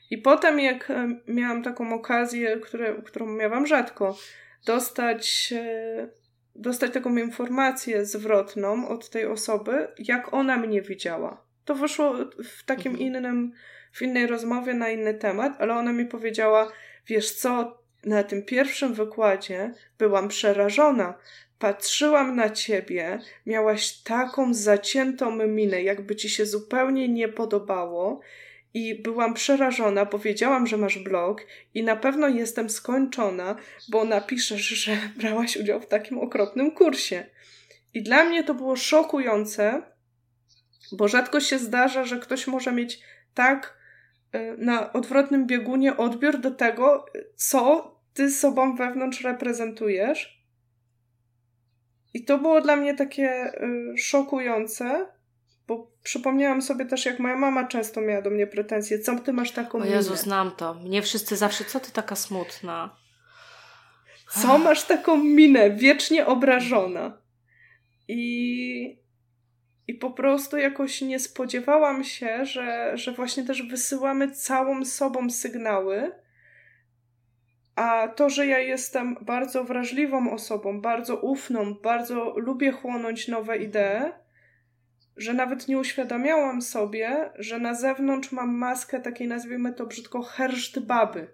I 0.09 0.17
potem, 0.17 0.59
jak 0.59 0.91
e, 0.91 1.19
miałam 1.27 1.63
taką 1.63 1.93
okazję, 1.93 2.57
które, 2.57 2.95
którą 3.05 3.25
miałam 3.25 3.67
rzadko, 3.67 4.17
dostać, 4.65 5.53
e, 5.55 6.09
dostać 6.55 6.93
taką 6.93 7.17
informację 7.17 8.05
zwrotną 8.05 8.87
od 8.87 9.09
tej 9.09 9.25
osoby, 9.25 9.87
jak 9.99 10.33
ona 10.33 10.57
mnie 10.57 10.81
widziała. 10.81 11.43
To 11.65 11.75
wyszło 11.75 12.15
w 12.43 12.63
takim 12.65 12.91
mhm. 12.91 13.07
innym, 13.07 13.51
w 13.91 14.01
innej 14.01 14.27
rozmowie 14.27 14.73
na 14.73 14.89
inny 14.89 15.13
temat, 15.13 15.53
ale 15.59 15.75
ona 15.75 15.93
mi 15.93 16.05
powiedziała, 16.05 16.71
wiesz 17.07 17.31
co, 17.31 17.78
na 18.05 18.23
tym 18.23 18.43
pierwszym 18.43 18.93
wykładzie 18.93 19.73
byłam 19.97 20.27
przerażona. 20.27 21.13
Patrzyłam 21.59 22.35
na 22.35 22.49
ciebie, 22.49 23.19
miałaś 23.45 23.97
taką 23.97 24.53
zaciętą 24.53 25.47
minę, 25.47 25.83
jakby 25.83 26.15
ci 26.15 26.29
się 26.29 26.45
zupełnie 26.45 27.09
nie 27.09 27.27
podobało. 27.27 28.19
I 28.73 28.95
byłam 28.95 29.33
przerażona, 29.33 30.05
bo 30.05 30.19
wiedziałam, 30.19 30.67
że 30.67 30.77
masz 30.77 30.99
blog 30.99 31.41
i 31.73 31.83
na 31.83 31.95
pewno 31.95 32.27
jestem 32.27 32.69
skończona, 32.69 33.55
bo 33.89 34.03
napiszesz, 34.03 34.61
że 34.61 34.97
brałaś 35.21 35.57
udział 35.57 35.81
w 35.81 35.87
takim 35.87 36.17
okropnym 36.17 36.71
kursie. 36.71 37.25
I 37.93 38.03
dla 38.03 38.23
mnie 38.23 38.43
to 38.43 38.53
było 38.53 38.75
szokujące, 38.75 39.81
bo 40.91 41.07
rzadko 41.07 41.39
się 41.39 41.59
zdarza, 41.59 42.05
że 42.05 42.19
ktoś 42.19 42.47
może 42.47 42.71
mieć 42.71 42.99
tak 43.33 43.78
na 44.57 44.93
odwrotnym 44.93 45.47
biegunie 45.47 45.97
odbiór 45.97 46.39
do 46.39 46.51
tego, 46.51 47.05
co 47.35 47.91
ty 48.13 48.31
sobą 48.31 48.75
wewnątrz 48.75 49.21
reprezentujesz. 49.21 50.39
I 52.13 52.23
to 52.25 52.37
było 52.37 52.61
dla 52.61 52.75
mnie 52.75 52.93
takie 52.95 53.53
y, 53.93 53.97
szokujące, 53.97 55.07
bo 55.67 55.91
przypomniałam 56.03 56.61
sobie 56.61 56.85
też, 56.85 57.05
jak 57.05 57.19
moja 57.19 57.35
mama 57.35 57.67
często 57.67 58.01
miała 58.01 58.21
do 58.21 58.29
mnie 58.29 58.47
pretensje, 58.47 58.99
co 58.99 59.19
ty 59.19 59.33
masz 59.33 59.51
taką 59.51 59.79
O 59.81 59.85
Jezu, 59.85 60.09
minę? 60.09 60.21
znam 60.23 60.51
to. 60.51 60.73
Mnie 60.73 61.01
wszyscy 61.01 61.35
zawsze, 61.35 61.65
co 61.65 61.79
ty 61.79 61.91
taka 61.91 62.15
smutna? 62.15 62.95
Co 64.29 64.57
masz 64.57 64.83
taką 64.83 65.17
minę, 65.17 65.69
wiecznie 65.69 66.25
obrażona? 66.25 67.21
I 68.07 68.99
i 69.89 69.93
po 69.93 70.11
prostu 70.11 70.57
jakoś 70.57 71.01
nie 71.01 71.19
spodziewałam 71.19 72.03
się, 72.03 72.45
że, 72.45 72.91
że 72.97 73.11
właśnie 73.11 73.43
też 73.43 73.63
wysyłamy 73.63 74.31
całą 74.31 74.85
sobą 74.85 75.29
sygnały. 75.29 76.11
A 77.75 78.07
to, 78.07 78.29
że 78.29 78.47
ja 78.47 78.59
jestem 78.59 79.17
bardzo 79.21 79.63
wrażliwą 79.63 80.31
osobą, 80.31 80.81
bardzo 80.81 81.15
ufną, 81.15 81.73
bardzo 81.73 82.33
lubię 82.37 82.71
chłonąć 82.71 83.27
nowe 83.27 83.57
idee, 83.57 84.11
że 85.17 85.33
nawet 85.33 85.67
nie 85.67 85.77
uświadamiałam 85.77 86.61
sobie, 86.61 87.29
że 87.35 87.59
na 87.59 87.73
zewnątrz 87.73 88.31
mam 88.31 88.57
maskę 88.57 88.99
takiej, 88.99 89.27
nazwijmy 89.27 89.73
to 89.73 89.85
brzydko, 89.85 90.21
herszt 90.21 90.79
baby. 90.79 91.27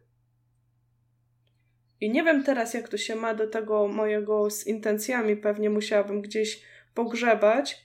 I 2.02 2.10
nie 2.10 2.24
wiem 2.24 2.44
teraz, 2.44 2.74
jak 2.74 2.90
to 2.90 2.98
się 2.98 3.16
ma 3.16 3.34
do 3.34 3.48
tego 3.48 3.88
mojego 3.88 4.50
z 4.50 4.68
intencjami, 4.68 5.36
pewnie 5.38 5.70
musiałabym 5.70 6.22
gdzieś 6.22 6.62
pogrzebać, 6.94 7.85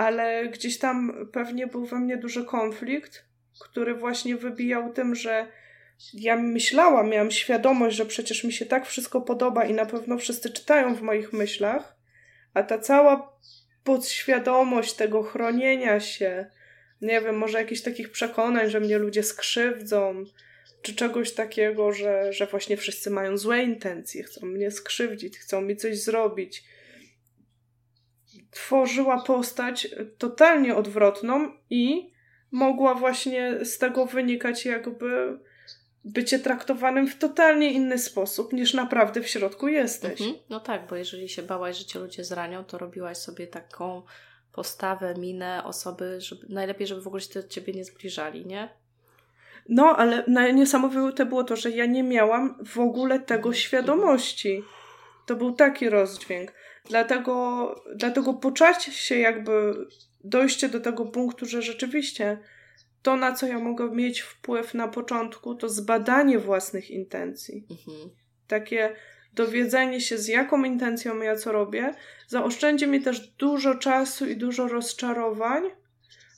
ale 0.00 0.48
gdzieś 0.48 0.78
tam 0.78 1.28
pewnie 1.32 1.66
był 1.66 1.86
we 1.86 1.98
mnie 1.98 2.16
duży 2.16 2.44
konflikt, 2.44 3.24
który 3.60 3.94
właśnie 3.94 4.36
wybijał 4.36 4.92
tym, 4.92 5.14
że 5.14 5.46
ja 6.14 6.36
myślałam, 6.36 7.08
miałam 7.08 7.30
świadomość, 7.30 7.96
że 7.96 8.06
przecież 8.06 8.44
mi 8.44 8.52
się 8.52 8.66
tak 8.66 8.86
wszystko 8.86 9.20
podoba 9.20 9.64
i 9.64 9.74
na 9.74 9.86
pewno 9.86 10.18
wszyscy 10.18 10.50
czytają 10.50 10.94
w 10.94 11.02
moich 11.02 11.32
myślach, 11.32 11.96
a 12.54 12.62
ta 12.62 12.78
cała 12.78 13.38
podświadomość 13.84 14.92
tego 14.92 15.22
chronienia 15.22 16.00
się, 16.00 16.46
nie 17.02 17.20
wiem, 17.20 17.38
może 17.38 17.58
jakichś 17.58 17.80
takich 17.82 18.10
przekonań, 18.10 18.70
że 18.70 18.80
mnie 18.80 18.98
ludzie 18.98 19.22
skrzywdzą, 19.22 20.24
czy 20.82 20.94
czegoś 20.94 21.32
takiego, 21.32 21.92
że, 21.92 22.32
że 22.32 22.46
właśnie 22.46 22.76
wszyscy 22.76 23.10
mają 23.10 23.36
złe 23.36 23.62
intencje, 23.62 24.22
chcą 24.22 24.46
mnie 24.46 24.70
skrzywdzić, 24.70 25.38
chcą 25.38 25.60
mi 25.60 25.76
coś 25.76 25.98
zrobić 25.98 26.64
tworzyła 28.50 29.22
postać 29.22 29.88
totalnie 30.18 30.76
odwrotną 30.76 31.52
i 31.70 32.12
mogła 32.50 32.94
właśnie 32.94 33.64
z 33.64 33.78
tego 33.78 34.06
wynikać 34.06 34.64
jakby 34.64 35.38
bycie 36.04 36.38
traktowanym 36.38 37.06
w 37.06 37.18
totalnie 37.18 37.72
inny 37.72 37.98
sposób 37.98 38.52
niż 38.52 38.74
naprawdę 38.74 39.20
w 39.22 39.28
środku 39.28 39.68
jesteś. 39.68 40.20
Mhm. 40.20 40.38
No 40.50 40.60
tak, 40.60 40.86
bo 40.86 40.96
jeżeli 40.96 41.28
się 41.28 41.42
bałaś, 41.42 41.78
że 41.78 41.84
cię 41.84 41.98
ludzie 41.98 42.24
zranią, 42.24 42.64
to 42.64 42.78
robiłaś 42.78 43.16
sobie 43.18 43.46
taką 43.46 44.02
postawę, 44.52 45.14
minę 45.18 45.64
osoby, 45.64 46.20
żeby 46.20 46.46
najlepiej, 46.48 46.86
żeby 46.86 47.02
w 47.02 47.06
ogóle 47.06 47.20
się 47.20 47.42
do 47.42 47.48
ciebie 47.48 47.72
nie 47.72 47.84
zbliżali, 47.84 48.46
nie? 48.46 48.68
No, 49.68 49.96
ale 49.96 50.24
niesamowite 50.54 51.26
było 51.26 51.44
to, 51.44 51.56
że 51.56 51.70
ja 51.70 51.86
nie 51.86 52.02
miałam 52.02 52.64
w 52.64 52.78
ogóle 52.78 53.20
tego 53.20 53.48
mhm. 53.48 53.54
świadomości. 53.54 54.62
To 55.26 55.36
był 55.36 55.52
taki 55.52 55.90
rozdźwięk. 55.90 56.52
Dlatego, 56.90 57.74
dlatego 57.94 58.34
poczuć 58.34 58.82
się 58.82 59.18
jakby 59.18 59.86
dojście 60.24 60.68
do 60.68 60.80
tego 60.80 61.06
punktu, 61.06 61.46
że 61.46 61.62
rzeczywiście 61.62 62.38
to, 63.02 63.16
na 63.16 63.32
co 63.32 63.46
ja 63.46 63.58
mogę 63.58 63.90
mieć 63.90 64.20
wpływ 64.20 64.74
na 64.74 64.88
początku, 64.88 65.54
to 65.54 65.68
zbadanie 65.68 66.38
własnych 66.38 66.90
intencji. 66.90 67.66
Mhm. 67.70 68.10
Takie 68.48 68.96
dowiedzenie 69.34 70.00
się, 70.00 70.18
z 70.18 70.28
jaką 70.28 70.64
intencją 70.64 71.20
ja 71.20 71.36
co 71.36 71.52
robię, 71.52 71.94
zaoszczędzi 72.28 72.86
mi 72.86 73.02
też 73.02 73.28
dużo 73.28 73.74
czasu 73.74 74.26
i 74.26 74.36
dużo 74.36 74.68
rozczarowań, 74.68 75.62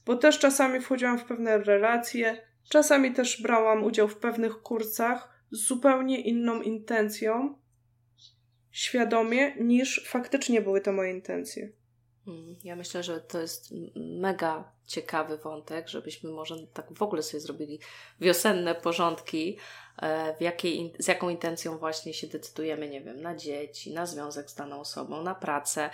bo 0.06 0.16
też 0.16 0.38
czasami 0.38 0.80
wchodziłam 0.80 1.18
w 1.18 1.24
pewne 1.24 1.58
relacje, 1.58 2.46
czasami 2.68 3.12
też 3.12 3.42
brałam 3.42 3.84
udział 3.84 4.08
w 4.08 4.16
pewnych 4.16 4.62
kursach 4.62 5.28
z 5.50 5.66
zupełnie 5.66 6.20
inną 6.20 6.62
intencją, 6.62 7.54
świadomie, 8.72 9.54
niż 9.60 10.04
faktycznie 10.08 10.60
były 10.60 10.80
to 10.80 10.92
moje 10.92 11.10
intencje. 11.10 11.72
Hmm, 12.24 12.56
ja 12.64 12.76
myślę, 12.76 13.02
że 13.02 13.20
to 13.20 13.40
jest 13.40 13.74
mega 13.96 14.72
ciekawy 14.86 15.38
wątek, 15.38 15.88
żebyśmy 15.88 16.30
może 16.30 16.66
tak 16.66 16.92
w 16.92 17.02
ogóle 17.02 17.22
sobie 17.22 17.40
zrobili 17.40 17.78
wiosenne 18.20 18.74
porządki, 18.74 19.58
e, 20.02 20.36
w 20.36 20.40
jakiej, 20.40 20.92
z 20.98 21.06
jaką 21.06 21.28
intencją 21.28 21.78
właśnie 21.78 22.14
się 22.14 22.26
decydujemy, 22.26 22.88
nie 22.88 23.00
wiem, 23.00 23.20
na 23.20 23.36
dzieci, 23.36 23.92
na 23.92 24.06
związek 24.06 24.50
z 24.50 24.54
daną 24.54 24.80
osobą, 24.80 25.22
na 25.22 25.34
pracę, 25.34 25.90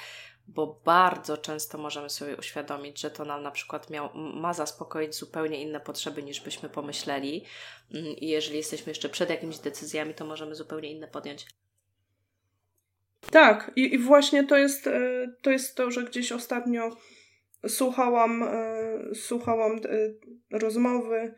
bo 0.48 0.80
bardzo 0.84 1.38
często 1.38 1.78
możemy 1.78 2.10
sobie 2.10 2.36
uświadomić, 2.36 3.00
że 3.00 3.10
to 3.10 3.24
nam 3.24 3.42
na 3.42 3.50
przykład 3.50 3.90
miał, 3.90 4.14
ma 4.14 4.54
zaspokoić 4.54 5.14
zupełnie 5.14 5.62
inne 5.62 5.80
potrzeby 5.80 6.22
niż 6.22 6.40
byśmy 6.40 6.68
pomyśleli. 6.68 7.44
Mm, 7.94 8.06
I 8.06 8.28
jeżeli 8.28 8.56
jesteśmy 8.56 8.90
jeszcze 8.90 9.08
przed 9.08 9.30
jakimiś 9.30 9.58
decyzjami, 9.58 10.14
to 10.14 10.24
możemy 10.24 10.54
zupełnie 10.54 10.90
inne 10.90 11.08
podjąć. 11.08 11.46
Tak, 13.30 13.70
i, 13.76 13.94
i 13.94 13.98
właśnie 13.98 14.44
to 14.44 14.58
jest, 14.58 14.86
e, 14.86 15.00
to 15.42 15.50
jest 15.50 15.74
to, 15.74 15.90
że 15.90 16.04
gdzieś 16.04 16.32
ostatnio 16.32 16.96
słuchałam, 17.68 18.42
e, 18.42 19.14
słuchałam 19.14 19.76
e, 19.76 19.78
rozmowy 20.58 21.34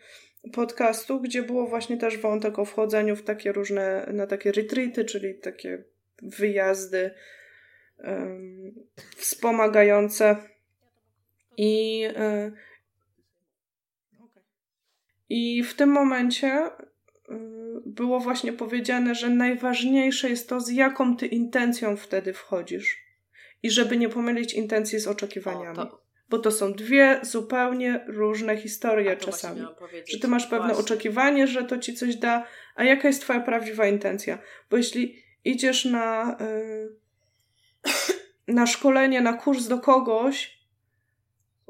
podcastu, 0.53 1.21
gdzie 1.21 1.43
było 1.43 1.67
właśnie 1.67 1.97
też 1.97 2.19
wątek 2.19 2.59
o 2.59 2.65
wchodzeniu 2.65 3.17
w 3.17 3.23
takie 3.23 3.53
różne, 3.53 4.07
na 4.13 4.27
takie 4.27 4.53
retreaty, 4.53 5.05
czyli 5.05 5.35
takie 5.39 5.85
wyjazdy 6.23 7.11
um, 7.99 8.75
wspomagające. 9.17 10.37
I 11.57 12.05
i 15.31 15.63
w 15.63 15.75
tym 15.75 15.91
momencie 15.91 16.71
było 17.87 18.21
właśnie 18.21 18.53
powiedziane, 18.53 19.15
że 19.15 19.31
najważniejsze 19.31 20.31
jest 20.31 20.49
to, 20.49 20.61
z 20.61 20.69
jaką 20.69 21.17
ty 21.17 21.27
intencją 21.27 21.97
wtedy 21.97 22.33
wchodzisz. 22.33 22.99
I 23.63 23.71
żeby 23.71 23.97
nie 23.97 24.09
pomylić 24.09 24.55
intencji 24.55 24.99
z 24.99 25.07
oczekiwaniami. 25.07 25.79
O, 25.79 25.87
to... 25.87 26.01
Bo 26.29 26.39
to 26.39 26.51
są 26.51 26.73
dwie 26.73 27.21
zupełnie 27.23 28.05
różne 28.09 28.57
historie 28.57 29.17
czasami. 29.17 29.61
Że 30.09 30.19
ty 30.19 30.29
masz 30.29 30.47
pewne 30.47 30.67
właśnie. 30.67 30.85
oczekiwanie, 30.85 31.47
że 31.47 31.65
to 31.65 31.79
ci 31.79 31.95
coś 31.95 32.17
da, 32.17 32.47
a 32.75 32.85
jaka 32.85 33.09
jest 33.09 33.23
twoja 33.23 33.41
prawdziwa 33.41 33.87
intencja? 33.87 34.39
Bo 34.71 34.77
jeśli 34.77 35.23
idziesz 35.45 35.85
na, 35.85 36.37
yy, 36.41 37.95
na 38.55 38.67
szkolenie, 38.67 39.21
na 39.21 39.33
kurs 39.33 39.67
do 39.67 39.79
kogoś, 39.79 40.61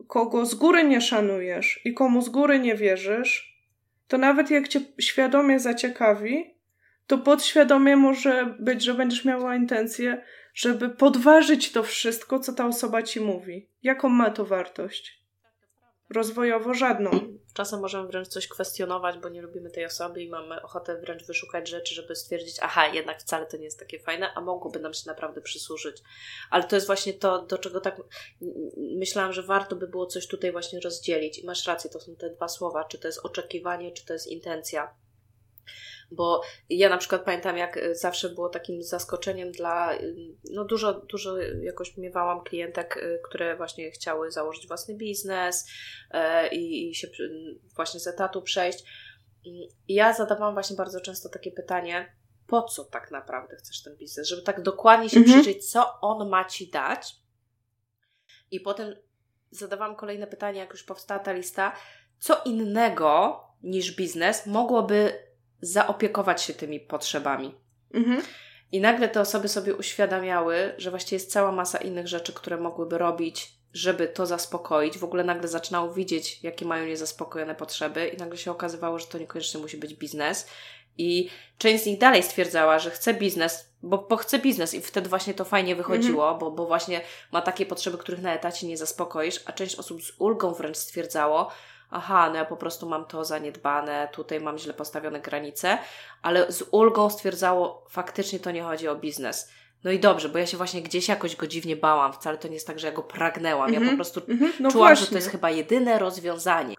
kogo 0.07 0.47
z 0.47 0.55
góry 0.55 0.85
nie 0.85 1.01
szanujesz 1.01 1.81
i 1.85 1.95
komu 1.95 2.23
z 2.23 2.29
góry 2.29 2.59
nie 2.59 2.75
wierzysz, 2.75 3.50
to 4.11 4.19
nawet 4.19 4.51
jak 4.51 4.69
cię 4.69 4.81
świadomie 5.01 5.61
zaciekawi, 5.61 6.55
to 7.07 7.19
podświadomie 7.19 7.97
może 7.97 8.55
być, 8.59 8.83
że 8.83 8.95
będziesz 8.95 9.25
miała 9.25 9.57
intencję, 9.57 10.25
żeby 10.55 10.89
podważyć 10.89 11.73
to 11.73 11.83
wszystko, 11.83 12.39
co 12.39 12.53
ta 12.53 12.67
osoba 12.67 13.03
ci 13.03 13.21
mówi. 13.21 13.69
Jaką 13.83 14.09
ma 14.09 14.31
to 14.31 14.45
wartość? 14.45 15.20
Rozwojowo 16.15 16.75
żadną. 16.75 17.11
Czasem 17.55 17.81
możemy 17.81 18.09
wręcz 18.09 18.29
coś 18.29 18.49
kwestionować, 18.49 19.19
bo 19.19 19.29
nie 19.29 19.43
lubimy 19.43 19.71
tej 19.71 19.85
osoby 19.85 20.23
i 20.23 20.29
mamy 20.29 20.63
ochotę 20.63 21.01
wręcz 21.01 21.25
wyszukać 21.25 21.69
rzeczy, 21.69 21.95
żeby 21.95 22.17
stwierdzić, 22.17 22.57
aha, 22.61 22.89
jednak 22.89 23.21
wcale 23.21 23.47
to 23.47 23.57
nie 23.57 23.65
jest 23.65 23.79
takie 23.79 23.99
fajne, 23.99 24.35
a 24.35 24.41
mogłoby 24.41 24.81
nam 24.81 24.95
się 24.95 25.03
naprawdę 25.07 25.41
przysłużyć. 25.41 26.03
Ale 26.51 26.65
to 26.65 26.77
jest 26.77 26.87
właśnie 26.87 27.13
to, 27.13 27.43
do 27.43 27.59
czego 27.59 27.81
tak 27.81 28.03
myślałam, 28.77 29.33
że 29.33 29.43
warto 29.43 29.77
by 29.77 29.89
było 29.89 30.07
coś 30.07 30.27
tutaj 30.27 30.53
właśnie 30.53 30.81
rozdzielić. 30.81 31.39
I 31.39 31.47
masz 31.47 31.67
rację, 31.67 31.91
to 31.91 32.01
są 32.01 32.17
te 32.17 32.31
dwa 32.31 32.49
słowa, 32.49 32.85
czy 32.85 32.99
to 32.99 33.09
jest 33.09 33.21
oczekiwanie, 33.25 33.93
czy 33.93 34.07
to 34.07 34.13
jest 34.13 34.27
intencja 34.27 34.95
bo 36.11 36.43
ja 36.71 36.89
na 36.89 36.99
przykład 36.99 37.25
pamiętam, 37.25 37.57
jak 37.57 37.77
e, 37.77 37.95
zawsze 37.95 38.29
było 38.29 38.49
takim 38.49 38.83
zaskoczeniem 38.83 39.53
dla, 39.53 39.95
e, 39.95 39.99
no 40.51 40.65
dużo, 40.65 40.93
dużo 40.93 41.37
jakoś 41.39 41.97
miewałam 41.97 42.45
klientek, 42.45 42.97
e, 42.97 43.19
które 43.19 43.57
właśnie 43.57 43.91
chciały 43.91 44.31
założyć 44.31 44.69
własny 44.69 44.95
biznes 44.95 45.67
i, 46.53 46.91
i 46.91 46.95
się 46.95 47.09
właśnie 47.77 48.01
z 48.01 48.07
etatu 48.07 48.43
przejść. 48.43 48.85
I 49.45 49.69
ja 49.89 50.13
zadawałam 50.13 50.55
właśnie 50.55 50.77
bardzo 50.77 51.01
często 51.01 51.29
takie 51.29 51.53
pytanie, 51.53 52.17
po 52.47 52.63
co 52.63 52.85
tak 52.85 53.11
naprawdę 53.11 53.57
chcesz 53.57 53.83
ten 53.83 53.97
biznes? 53.97 54.29
Żeby 54.29 54.43
tak 54.43 54.63
dokładnie 54.63 55.11
się 55.11 55.21
mhm. 55.21 55.43
przyjrzeć, 55.43 55.71
co 55.71 56.01
on 56.01 56.29
ma 56.29 56.45
ci 56.45 56.71
dać. 56.71 57.17
I 58.51 58.61
potem 58.61 58.97
zadawałam 59.51 59.97
kolejne 59.97 60.27
pytanie, 60.27 60.59
jak 60.59 60.71
już 60.71 60.85
powstała 60.85 61.21
ta 61.21 61.33
lista, 61.33 61.77
co 62.19 62.43
innego 62.45 63.41
niż 63.63 63.97
biznes 63.97 64.47
mogłoby 64.47 65.30
zaopiekować 65.61 66.43
się 66.43 66.55
tymi 66.55 66.81
potrzebami. 66.81 67.55
Mhm. 67.95 68.23
I 68.73 68.81
nagle 68.81 69.09
te 69.09 69.21
osoby 69.21 69.49
sobie 69.49 69.75
uświadamiały, 69.75 70.75
że 70.79 70.91
właściwie 70.91 71.17
jest 71.17 71.33
cała 71.33 71.53
masa 71.53 71.79
innych 71.79 72.09
rzeczy, 72.09 72.33
które 72.33 72.57
mogłyby 72.57 72.99
robić, 72.99 73.53
żeby 73.73 74.09
to 74.09 74.27
zaspokoić. 74.27 74.99
W 74.99 75.05
ogóle 75.05 75.25
nagle 75.25 75.49
zaczynały 75.49 75.95
widzieć, 75.95 76.43
jakie 76.43 76.65
mają 76.65 76.87
niezaspokojone 76.87 77.55
potrzeby, 77.55 78.09
i 78.09 78.17
nagle 78.17 78.39
się 78.39 78.51
okazywało, 78.51 78.99
że 78.99 79.07
to 79.07 79.19
niekoniecznie 79.19 79.61
musi 79.61 79.77
być 79.77 79.95
biznes. 79.95 80.47
I 80.99 81.31
część 81.59 81.83
z 81.83 81.87
nich 81.87 81.99
dalej 81.99 82.23
stwierdzała, 82.23 82.79
że 82.79 82.91
chce 82.91 83.15
biznes, 83.15 83.71
bo, 83.83 83.99
bo 83.99 84.17
chce 84.17 84.39
biznes, 84.39 84.75
i 84.75 84.81
wtedy 84.81 85.09
właśnie 85.09 85.35
to 85.35 85.45
fajnie 85.45 85.77
wychodziło, 85.77 86.25
mhm. 86.25 86.39
bo, 86.39 86.51
bo 86.51 86.67
właśnie 86.67 87.01
ma 87.33 87.43
takie 87.43 87.67
potrzeby, 87.67 87.99
których 87.99 88.23
na 88.23 88.35
etacie 88.35 88.67
nie 88.67 88.77
zaspokoisz, 88.77 89.41
a 89.47 89.53
część 89.53 89.77
osób 89.77 90.03
z 90.03 90.13
ulgą 90.19 90.55
wręcz 90.55 90.77
stwierdzało, 90.77 91.51
aha, 91.91 92.29
no 92.31 92.37
ja 92.37 92.45
po 92.45 92.57
prostu 92.57 92.89
mam 92.89 93.05
to 93.05 93.25
zaniedbane, 93.25 94.09
tutaj 94.13 94.41
mam 94.41 94.59
źle 94.59 94.75
postawione 94.75 95.21
granice, 95.21 95.79
ale 96.23 96.53
z 96.53 96.65
ulgą 96.71 97.11
stwierdzało, 97.11 97.87
faktycznie 97.91 98.39
to 98.39 98.51
nie 98.51 98.63
chodzi 98.63 98.89
o 98.89 98.97
biznes. 98.97 99.51
No 99.85 99.91
i 99.91 100.01
dobrze, 100.01 100.29
bo 100.29 100.39
ja 100.39 100.47
się 100.47 100.57
właśnie 100.57 100.83
gdzieś 100.83 101.09
jakoś 101.09 101.37
go 101.37 101.47
dziwnie 101.47 101.77
bałam. 101.77 102.13
Wcale 102.13 102.39
to 102.39 102.49
nie 102.49 102.55
jest 102.55 102.67
tak, 102.67 102.79
że 102.79 102.87
ja 102.87 102.93
go 102.93 103.03
pragnęłam. 103.03 103.69
Mm 103.69 103.71
-hmm. 103.71 103.75
Ja 103.75 103.79
po 103.81 103.93
mhm, 103.93 103.97
prostu 103.97 104.21
mm 104.29 104.39
-hmm. 104.39 104.53
no 104.61 104.71
czułam, 104.71 104.89
właśnie. 104.89 105.07
że 105.07 105.11
to 105.11 105.17
jest 105.17 105.31
chyba 105.31 105.51
jedyne 105.51 105.99
rozwiązanie. 105.99 106.75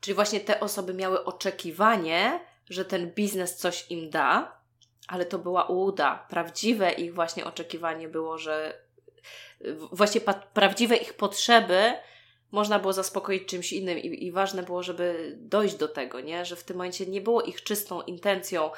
Czyli 0.00 0.14
właśnie 0.14 0.40
te 0.40 0.60
osoby 0.60 0.94
miały 0.94 1.24
oczekiwanie, 1.24 2.40
że 2.70 2.84
ten 2.84 3.10
biznes 3.10 3.56
coś 3.56 3.90
im 3.90 4.10
da, 4.10 4.56
ale 5.08 5.24
to 5.24 5.38
była 5.38 5.64
ułuda. 5.64 6.26
Prawdziwe 6.30 6.92
ich 6.92 7.14
właśnie 7.14 7.44
oczekiwanie 7.44 8.08
było, 8.08 8.38
że 8.38 8.86
właśnie 9.92 10.20
prawdziwe 10.54 10.96
ich 10.96 11.14
potrzeby 11.14 11.92
można 12.52 12.78
było 12.78 12.92
zaspokoić 12.92 13.48
czymś 13.48 13.72
innym 13.72 13.98
i, 13.98 14.26
i 14.26 14.32
ważne 14.32 14.62
było, 14.62 14.82
żeby 14.82 15.36
dojść 15.40 15.74
do 15.74 15.88
tego, 15.88 16.20
nie? 16.20 16.44
Że 16.44 16.56
w 16.56 16.64
tym 16.64 16.76
momencie 16.76 17.06
nie 17.06 17.20
było 17.20 17.42
ich 17.42 17.62
czystą 17.62 18.02
intencją 18.02 18.70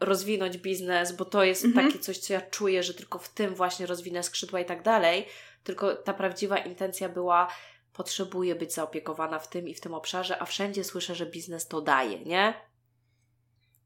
rozwinąć 0.00 0.58
biznes, 0.58 1.12
bo 1.12 1.24
to 1.24 1.44
jest 1.44 1.64
mhm. 1.64 1.86
takie 1.86 1.98
coś, 1.98 2.18
co 2.18 2.32
ja 2.32 2.40
czuję, 2.40 2.82
że 2.82 2.94
tylko 2.94 3.18
w 3.18 3.28
tym 3.28 3.54
właśnie 3.54 3.86
rozwinę 3.86 4.22
skrzydła 4.22 4.60
i 4.60 4.64
tak 4.64 4.82
dalej, 4.82 5.26
tylko 5.64 5.94
ta 5.94 6.14
prawdziwa 6.14 6.58
intencja 6.58 7.08
była 7.08 7.48
potrzebuję 7.92 8.54
być 8.54 8.74
zaopiekowana 8.74 9.38
w 9.38 9.48
tym 9.48 9.68
i 9.68 9.74
w 9.74 9.80
tym 9.80 9.94
obszarze, 9.94 10.42
a 10.42 10.44
wszędzie 10.44 10.84
słyszę, 10.84 11.14
że 11.14 11.26
biznes 11.26 11.68
to 11.68 11.80
daje, 11.80 12.24
nie? 12.24 12.54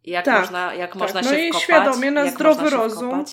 jak 0.04 0.24
tak, 0.24 0.40
można, 0.40 0.74
jak 0.74 0.90
tak. 0.90 1.00
można 1.00 1.20
no 1.20 1.30
się 1.30 1.38
i 1.38 1.48
wkopać, 1.48 1.62
świadomie 1.62 2.10
na 2.10 2.30
zdrowy 2.30 2.70
rozum. 2.70 3.08
Wkopać? 3.08 3.32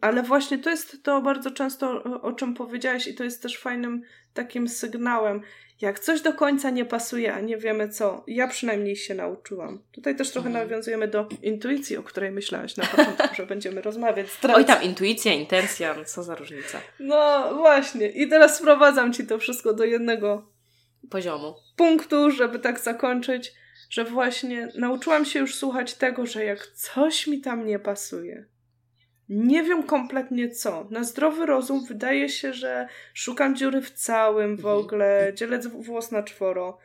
Ale 0.00 0.22
właśnie 0.22 0.58
to 0.58 0.70
jest 0.70 1.02
to 1.02 1.22
bardzo 1.22 1.50
często, 1.50 2.02
o 2.02 2.32
czym 2.32 2.54
powiedziałaś, 2.54 3.06
i 3.06 3.14
to 3.14 3.24
jest 3.24 3.42
też 3.42 3.58
fajnym 3.58 4.02
takim 4.34 4.68
sygnałem. 4.68 5.40
Jak 5.80 5.98
coś 5.98 6.20
do 6.20 6.32
końca 6.32 6.70
nie 6.70 6.84
pasuje, 6.84 7.34
a 7.34 7.40
nie 7.40 7.56
wiemy 7.56 7.88
co, 7.88 8.24
ja 8.26 8.48
przynajmniej 8.48 8.96
się 8.96 9.14
nauczyłam. 9.14 9.82
Tutaj 9.92 10.16
też 10.16 10.30
trochę 10.30 10.48
mhm. 10.48 10.68
nawiązujemy 10.68 11.08
do 11.08 11.28
intuicji, 11.42 11.96
o 11.96 12.02
której 12.02 12.30
myślałaś 12.30 12.76
na 12.76 12.86
początku, 12.86 13.34
że 13.34 13.46
będziemy 13.46 13.82
rozmawiać. 13.82 14.26
Oj, 14.54 14.64
tam 14.64 14.82
intuicja, 14.82 15.32
intencja, 15.32 16.04
co 16.04 16.22
za 16.22 16.34
różnica. 16.34 16.80
No 16.98 17.50
właśnie. 17.54 18.08
I 18.08 18.28
teraz 18.28 18.58
sprowadzam 18.58 19.12
ci 19.12 19.26
to 19.26 19.38
wszystko 19.38 19.74
do 19.74 19.84
jednego 19.84 20.50
poziomu. 21.10 21.54
Punktu, 21.76 22.30
żeby 22.30 22.58
tak 22.58 22.80
zakończyć, 22.80 23.52
że 23.90 24.04
właśnie 24.04 24.68
nauczyłam 24.74 25.24
się 25.24 25.38
już 25.38 25.54
słuchać 25.54 25.94
tego, 25.94 26.26
że 26.26 26.44
jak 26.44 26.66
coś 26.66 27.26
mi 27.26 27.40
tam 27.40 27.66
nie 27.66 27.78
pasuje, 27.78 28.46
nie 29.30 29.62
wiem 29.62 29.82
kompletnie 29.82 30.48
co. 30.48 30.86
Na 30.90 31.04
zdrowy 31.04 31.46
rozum 31.46 31.84
wydaje 31.86 32.28
się, 32.28 32.52
że 32.52 32.88
szukam 33.14 33.56
dziury 33.56 33.82
w 33.82 33.90
całym 33.90 34.56
w 34.56 34.58
mhm. 34.58 34.78
ogóle, 34.78 35.32
dzielę 35.34 35.58
włos 35.58 36.12
na 36.12 36.22
czworo. 36.22 36.78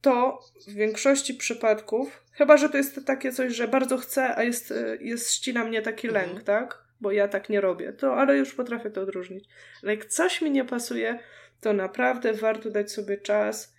To 0.00 0.40
w 0.66 0.72
większości 0.72 1.34
przypadków, 1.34 2.24
chyba 2.32 2.56
że 2.56 2.68
to 2.68 2.76
jest 2.76 3.06
takie 3.06 3.32
coś, 3.32 3.54
że 3.54 3.68
bardzo 3.68 3.96
chcę, 3.98 4.36
a 4.36 4.42
jest, 4.42 4.74
jest 5.00 5.32
ścina 5.32 5.64
mnie 5.64 5.82
taki 5.82 6.08
mhm. 6.08 6.28
lęk, 6.28 6.42
tak? 6.42 6.82
Bo 7.00 7.12
ja 7.12 7.28
tak 7.28 7.48
nie 7.48 7.60
robię. 7.60 7.92
To, 7.92 8.16
ale 8.16 8.36
już 8.36 8.54
potrafię 8.54 8.90
to 8.90 9.00
odróżnić. 9.00 9.44
Ale 9.82 9.94
jak 9.94 10.04
coś 10.04 10.42
mi 10.42 10.50
nie 10.50 10.64
pasuje, 10.64 11.18
to 11.60 11.72
naprawdę 11.72 12.32
warto 12.32 12.70
dać 12.70 12.92
sobie 12.92 13.18
czas 13.18 13.74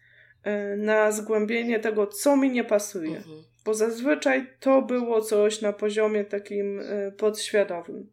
na 0.78 1.12
zgłębienie 1.12 1.80
tego, 1.80 2.08
co 2.08 2.38
mi 2.38 2.52
nie 2.52 2.64
pasuje. 2.64 3.18
Mhm 3.18 3.44
bo 3.66 3.74
zazwyczaj 3.74 4.58
to 4.60 4.82
było 4.82 5.22
coś 5.22 5.62
na 5.62 5.74
poziomie 5.74 6.26
takim 6.26 6.80
e, 6.80 7.12
podświadomym. 7.12 8.12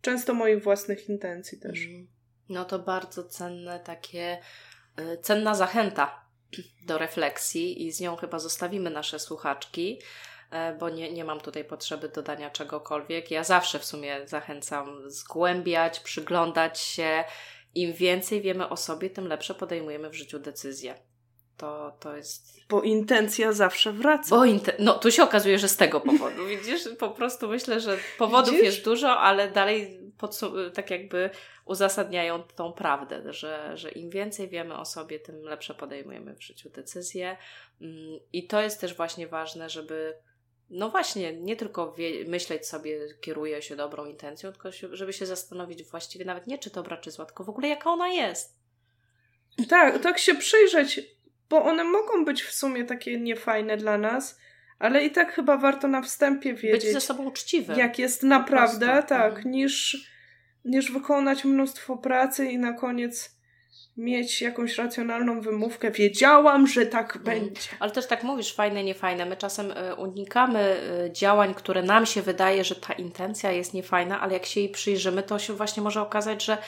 Często 0.00 0.34
moich 0.34 0.62
własnych 0.62 1.08
intencji 1.08 1.60
też. 1.60 1.84
Mhm. 1.84 2.06
No 2.48 2.64
to 2.64 2.78
bardzo 2.78 3.24
cenne 3.24 3.80
takie, 3.80 4.38
e, 4.96 5.18
cenna 5.18 5.54
zachęta 5.54 6.24
do 6.88 6.98
refleksji 6.98 7.86
i 7.86 7.92
z 7.92 8.00
nią 8.00 8.16
chyba 8.16 8.38
zostawimy 8.38 8.90
nasze 8.90 9.18
słuchaczki, 9.18 10.00
e, 10.50 10.76
bo 10.78 10.90
nie, 10.90 11.12
nie 11.12 11.24
mam 11.24 11.40
tutaj 11.40 11.64
potrzeby 11.64 12.08
dodania 12.08 12.50
czegokolwiek. 12.50 13.30
Ja 13.30 13.44
zawsze 13.44 13.78
w 13.78 13.84
sumie 13.84 14.20
zachęcam 14.26 15.10
zgłębiać, 15.10 16.00
przyglądać 16.00 16.80
się. 16.80 17.24
Im 17.74 17.92
więcej 17.92 18.40
wiemy 18.40 18.68
o 18.68 18.76
sobie, 18.76 19.10
tym 19.10 19.26
lepsze 19.26 19.54
podejmujemy 19.54 20.10
w 20.10 20.14
życiu 20.14 20.38
decyzje. 20.38 20.94
To, 21.56 21.96
to 22.00 22.16
jest. 22.16 22.54
Bo 22.68 22.82
intencja 22.82 23.52
zawsze 23.52 23.92
wraca. 23.92 24.36
Bo. 24.36 24.42
No, 24.78 24.94
tu 24.98 25.10
się 25.10 25.22
okazuje, 25.22 25.58
że 25.58 25.68
z 25.68 25.76
tego 25.76 26.00
powodu. 26.00 26.46
Widzisz, 26.56 26.88
po 26.98 27.10
prostu 27.10 27.48
myślę, 27.48 27.80
że 27.80 27.98
powodów 28.18 28.50
Widzisz? 28.50 28.64
jest 28.66 28.84
dużo, 28.84 29.18
ale 29.18 29.50
dalej 29.50 30.00
tak 30.74 30.90
jakby 30.90 31.30
uzasadniają 31.64 32.42
tą 32.42 32.72
prawdę, 32.72 33.32
że, 33.32 33.72
że 33.76 33.90
im 33.90 34.10
więcej 34.10 34.48
wiemy 34.48 34.76
o 34.78 34.84
sobie, 34.84 35.20
tym 35.20 35.42
lepsze 35.42 35.74
podejmujemy 35.74 36.34
w 36.34 36.42
życiu 36.42 36.70
decyzje. 36.70 37.36
Mm, 37.80 38.18
I 38.32 38.46
to 38.46 38.60
jest 38.60 38.80
też 38.80 38.96
właśnie 38.96 39.26
ważne, 39.26 39.70
żeby. 39.70 40.14
No 40.70 40.90
właśnie, 40.90 41.32
nie 41.40 41.56
tylko 41.56 41.92
wie- 41.92 42.24
myśleć 42.24 42.66
sobie, 42.66 43.00
kieruje 43.20 43.62
się 43.62 43.76
dobrą 43.76 44.06
intencją, 44.06 44.52
tylko 44.52 44.72
się, 44.72 44.88
żeby 44.96 45.12
się 45.12 45.26
zastanowić 45.26 45.84
właściwie 45.84 46.24
nawet 46.24 46.46
nie 46.46 46.58
czy 46.58 46.70
dobra, 46.70 46.96
czy 46.96 47.10
zła, 47.10 47.24
tylko 47.24 47.44
w 47.44 47.48
ogóle 47.48 47.68
jaka 47.68 47.90
ona 47.90 48.08
jest. 48.08 48.56
Tak, 49.68 50.02
tak 50.02 50.18
się 50.18 50.34
przyjrzeć 50.34 51.00
bo 51.50 51.64
one 51.64 51.84
mogą 51.84 52.24
być 52.24 52.42
w 52.42 52.54
sumie 52.54 52.84
takie 52.84 53.20
niefajne 53.20 53.76
dla 53.76 53.98
nas, 53.98 54.38
ale 54.78 55.04
i 55.04 55.10
tak 55.10 55.32
chyba 55.32 55.56
warto 55.56 55.88
na 55.88 56.02
wstępie 56.02 56.54
wiedzieć. 56.54 56.84
Być 56.84 56.92
ze 56.92 57.00
sobą 57.00 57.24
uczciwym. 57.24 57.78
Jak 57.78 57.98
jest 57.98 58.22
naprawdę, 58.22 59.02
tak, 59.08 59.34
mhm. 59.34 59.50
niż, 59.50 60.06
niż 60.64 60.92
wykonać 60.92 61.44
mnóstwo 61.44 61.96
pracy 61.96 62.46
i 62.46 62.58
na 62.58 62.72
koniec 62.72 63.34
mieć 63.96 64.42
jakąś 64.42 64.78
racjonalną 64.78 65.40
wymówkę. 65.40 65.90
Wiedziałam, 65.90 66.66
że 66.66 66.86
tak 66.86 67.16
mm. 67.16 67.24
będzie. 67.24 67.68
Ale 67.80 67.90
też 67.90 68.06
tak 68.06 68.22
mówisz, 68.22 68.54
fajne, 68.54 68.84
niefajne. 68.84 69.26
My 69.26 69.36
czasem 69.36 69.70
y, 69.70 69.94
unikamy 69.94 70.76
y, 71.06 71.12
działań, 71.12 71.54
które 71.54 71.82
nam 71.82 72.06
się 72.06 72.22
wydaje, 72.22 72.64
że 72.64 72.74
ta 72.74 72.92
intencja 72.92 73.52
jest 73.52 73.74
niefajna, 73.74 74.20
ale 74.20 74.32
jak 74.32 74.46
się 74.46 74.60
jej 74.60 74.68
przyjrzymy, 74.68 75.22
to 75.22 75.38
się 75.38 75.52
właśnie 75.52 75.82
może 75.82 76.02
okazać, 76.02 76.44
że 76.44 76.58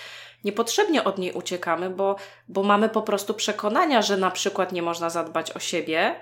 niepotrzebnie 0.45 1.05
od 1.05 1.19
niej 1.19 1.33
uciekamy, 1.33 1.91
bo, 1.91 2.17
bo 2.49 2.63
mamy 2.63 2.89
po 2.89 3.03
prostu 3.03 3.35
przekonania, 3.35 4.03
że 4.03 4.17
na 4.17 4.31
przykład 4.31 4.73
nie 4.73 4.83
można 4.83 5.11
zadbać 5.11 5.53
o 5.53 5.59
siebie. 5.59 6.15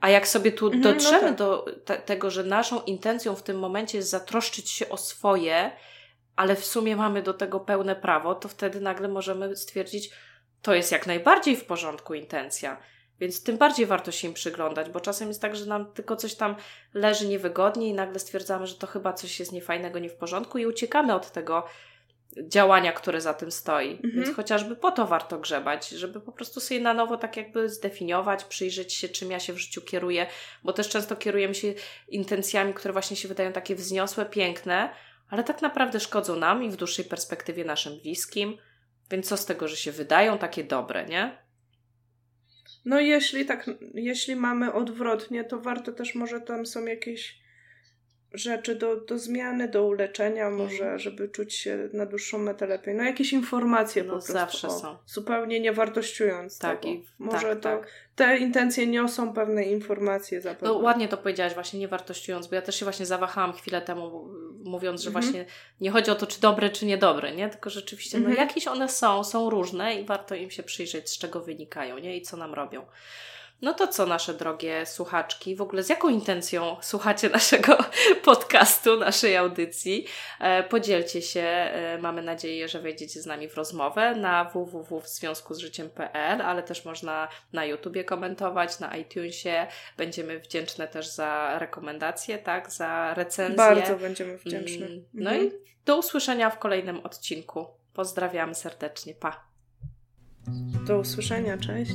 A 0.00 0.08
jak 0.08 0.28
sobie 0.28 0.52
tu 0.52 0.66
mhm, 0.66 0.82
no 0.82 0.92
dotrzemy 0.92 1.22
no 1.22 1.28
tak. 1.28 1.36
do 1.36 1.66
te, 1.84 1.98
tego, 1.98 2.30
że 2.30 2.44
naszą 2.44 2.82
intencją 2.82 3.34
w 3.34 3.42
tym 3.42 3.58
momencie 3.58 3.98
jest 3.98 4.10
zatroszczyć 4.10 4.70
się 4.70 4.88
o 4.88 4.96
swoje, 4.96 5.70
ale 6.36 6.56
w 6.56 6.64
sumie 6.64 6.96
mamy 6.96 7.22
do 7.22 7.34
tego 7.34 7.60
pełne 7.60 7.96
prawo, 7.96 8.34
to 8.34 8.48
wtedy 8.48 8.80
nagle 8.80 9.08
możemy 9.08 9.56
stwierdzić, 9.56 10.10
to 10.62 10.74
jest 10.74 10.92
jak 10.92 11.06
najbardziej 11.06 11.56
w 11.56 11.64
porządku 11.64 12.14
intencja. 12.14 12.76
Więc 13.20 13.42
tym 13.42 13.58
bardziej 13.58 13.86
warto 13.86 14.12
się 14.12 14.28
im 14.28 14.34
przyglądać, 14.34 14.90
bo 14.90 15.00
czasem 15.00 15.28
jest 15.28 15.40
tak, 15.40 15.56
że 15.56 15.66
nam 15.66 15.92
tylko 15.92 16.16
coś 16.16 16.34
tam 16.34 16.56
leży 16.94 17.28
niewygodnie 17.28 17.88
i 17.88 17.94
nagle 17.94 18.18
stwierdzamy, 18.18 18.66
że 18.66 18.74
to 18.74 18.86
chyba 18.86 19.12
coś 19.12 19.40
jest 19.40 19.52
niefajnego, 19.52 19.98
nie 19.98 20.08
w 20.08 20.14
porządku 20.14 20.58
i 20.58 20.66
uciekamy 20.66 21.14
od 21.14 21.30
tego 21.30 21.66
działania, 22.48 22.92
które 22.92 23.20
za 23.20 23.34
tym 23.34 23.52
stoi. 23.52 23.90
Mhm. 23.90 24.12
Więc 24.14 24.36
chociażby 24.36 24.76
po 24.76 24.90
to 24.90 25.06
warto 25.06 25.38
grzebać, 25.38 25.88
żeby 25.88 26.20
po 26.20 26.32
prostu 26.32 26.60
sobie 26.60 26.80
na 26.80 26.94
nowo 26.94 27.16
tak 27.16 27.36
jakby 27.36 27.68
zdefiniować, 27.68 28.44
przyjrzeć 28.44 28.92
się, 28.92 29.08
czym 29.08 29.30
ja 29.30 29.40
się 29.40 29.52
w 29.52 29.58
życiu 29.58 29.82
kieruję, 29.82 30.26
bo 30.64 30.72
też 30.72 30.88
często 30.88 31.16
kierujemy 31.16 31.54
się 31.54 31.74
intencjami, 32.08 32.74
które 32.74 32.92
właśnie 32.92 33.16
się 33.16 33.28
wydają 33.28 33.52
takie 33.52 33.74
wzniosłe, 33.74 34.26
piękne, 34.26 34.90
ale 35.28 35.44
tak 35.44 35.62
naprawdę 35.62 36.00
szkodzą 36.00 36.36
nam 36.36 36.64
i 36.64 36.70
w 36.70 36.76
dłuższej 36.76 37.04
perspektywie 37.04 37.64
naszym 37.64 38.00
bliskim. 38.00 38.58
Więc 39.10 39.28
co 39.28 39.36
z 39.36 39.46
tego, 39.46 39.68
że 39.68 39.76
się 39.76 39.92
wydają 39.92 40.38
takie 40.38 40.64
dobre, 40.64 41.06
nie? 41.06 41.38
No 42.84 43.00
jeśli 43.00 43.46
tak, 43.46 43.70
jeśli 43.94 44.36
mamy 44.36 44.72
odwrotnie, 44.72 45.44
to 45.44 45.60
warto 45.60 45.92
też 45.92 46.14
może 46.14 46.40
tam 46.40 46.66
są 46.66 46.84
jakieś 46.84 47.41
rzeczy 48.34 48.74
do, 48.74 48.96
do 48.96 49.18
zmiany, 49.18 49.68
do 49.68 49.86
uleczenia, 49.86 50.50
może, 50.50 50.82
mhm. 50.82 50.98
żeby 50.98 51.28
czuć 51.28 51.54
się 51.54 51.88
na 51.92 52.06
dłuższą 52.06 52.38
metę 52.38 52.66
lepiej. 52.66 52.94
No 52.94 53.02
jakieś 53.02 53.32
informacje 53.32 54.02
no, 54.02 54.08
po 54.08 54.12
prostu. 54.12 54.32
Zawsze 54.32 54.68
o, 54.68 54.78
są. 54.78 54.96
Zupełnie 55.06 55.60
nie 55.60 55.72
wartościując 55.72 56.58
tak, 56.58 56.80
tego. 56.80 56.94
I, 56.94 57.04
może 57.18 57.56
tak, 57.56 57.60
to, 57.60 57.68
tak. 57.78 57.88
te 58.16 58.38
intencje 58.38 58.86
niosą 58.86 59.32
pewne 59.32 59.64
informacje 59.64 60.40
zapewne. 60.40 60.68
No 60.68 60.74
ładnie 60.74 61.08
to 61.08 61.16
powiedziałaś 61.16 61.54
właśnie, 61.54 61.80
nie 61.80 61.88
wartościując, 61.88 62.46
bo 62.46 62.54
ja 62.54 62.62
też 62.62 62.76
się 62.76 62.84
właśnie 62.84 63.06
zawahałam 63.06 63.52
chwilę 63.52 63.82
temu, 63.82 64.28
mówiąc, 64.64 65.00
że 65.00 65.08
mhm. 65.08 65.24
właśnie 65.24 65.44
nie 65.80 65.90
chodzi 65.90 66.10
o 66.10 66.14
to, 66.14 66.26
czy 66.26 66.40
dobre, 66.40 66.70
czy 66.70 66.86
niedobre, 66.86 67.34
nie? 67.34 67.48
Tylko 67.48 67.70
rzeczywiście, 67.70 68.18
no 68.18 68.28
mhm. 68.28 68.48
jakieś 68.48 68.66
one 68.66 68.88
są, 68.88 69.24
są 69.24 69.50
różne 69.50 70.00
i 70.00 70.04
warto 70.04 70.34
im 70.34 70.50
się 70.50 70.62
przyjrzeć, 70.62 71.10
z 71.10 71.18
czego 71.18 71.40
wynikają, 71.40 71.98
nie? 71.98 72.16
I 72.16 72.22
co 72.22 72.36
nam 72.36 72.54
robią. 72.54 72.86
No 73.62 73.74
to 73.74 73.88
co, 73.88 74.06
nasze 74.06 74.34
drogie 74.34 74.86
słuchaczki, 74.86 75.56
w 75.56 75.62
ogóle 75.62 75.82
z 75.82 75.88
jaką 75.88 76.08
intencją 76.08 76.76
słuchacie 76.80 77.28
naszego 77.38 77.78
podcastu, 78.24 78.96
naszej 78.96 79.36
audycji? 79.36 80.06
E, 80.40 80.62
podzielcie 80.62 81.22
się, 81.22 81.40
e, 81.40 81.98
mamy 81.98 82.22
nadzieję, 82.22 82.68
że 82.68 82.80
wejdziecie 82.80 83.22
z 83.22 83.26
nami 83.26 83.48
w 83.48 83.56
rozmowę 83.56 84.14
na 84.14 84.44
www.związkuzżyciem.pl, 84.44 86.42
ale 86.42 86.62
też 86.62 86.84
można 86.84 87.28
na 87.52 87.64
YouTubie 87.64 88.04
komentować, 88.04 88.80
na 88.80 88.96
iTunesie. 88.96 89.66
Będziemy 89.96 90.40
wdzięczne 90.40 90.88
też 90.88 91.08
za 91.08 91.58
rekomendacje, 91.58 92.38
tak, 92.38 92.72
za 92.72 93.14
recenzje. 93.14 93.56
Bardzo 93.56 93.96
będziemy 93.96 94.38
wdzięczni. 94.38 94.84
Mm, 94.84 95.04
no 95.14 95.30
mhm. 95.30 95.48
i 95.48 95.52
do 95.84 95.98
usłyszenia 95.98 96.50
w 96.50 96.58
kolejnym 96.58 97.00
odcinku. 97.00 97.66
Pozdrawiamy 97.94 98.54
serdecznie. 98.54 99.14
Pa. 99.14 99.44
Do 100.86 100.98
usłyszenia, 100.98 101.58
cześć. 101.58 101.92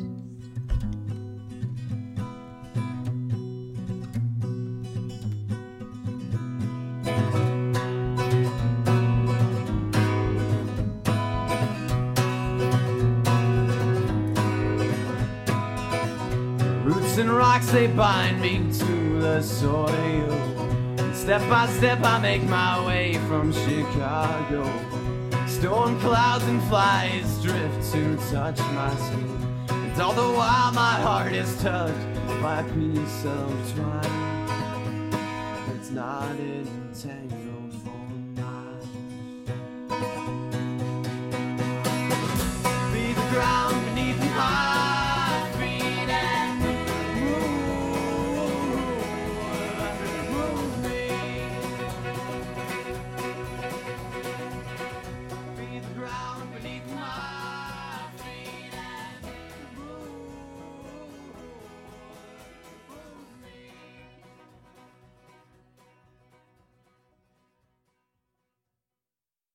Rocks 17.57 17.71
they 17.71 17.87
bind 17.87 18.39
me 18.39 18.57
to 18.77 19.19
the 19.19 19.41
soil. 19.41 19.87
And 20.99 21.15
step 21.15 21.41
by 21.49 21.67
step 21.67 21.99
I 22.03 22.19
make 22.19 22.43
my 22.43 22.85
way 22.85 23.15
from 23.27 23.51
Chicago. 23.51 24.63
Storm 25.47 25.99
clouds 25.99 26.45
and 26.45 26.61
flies 26.63 27.41
drift 27.41 27.91
to 27.93 28.15
touch 28.31 28.59
my 28.59 28.95
skin. 28.95 29.65
And 29.69 30.01
all 30.01 30.13
the 30.13 30.37
while 30.37 30.71
my 30.73 30.95
heart 31.01 31.33
is 31.33 31.59
touched 31.61 32.15
by 32.41 32.59
a 32.59 32.63
piece 32.75 33.25
of 33.25 33.73
twine. 33.73 35.13
It's 35.75 35.89
not 35.89 36.35
entangled. 36.39 37.46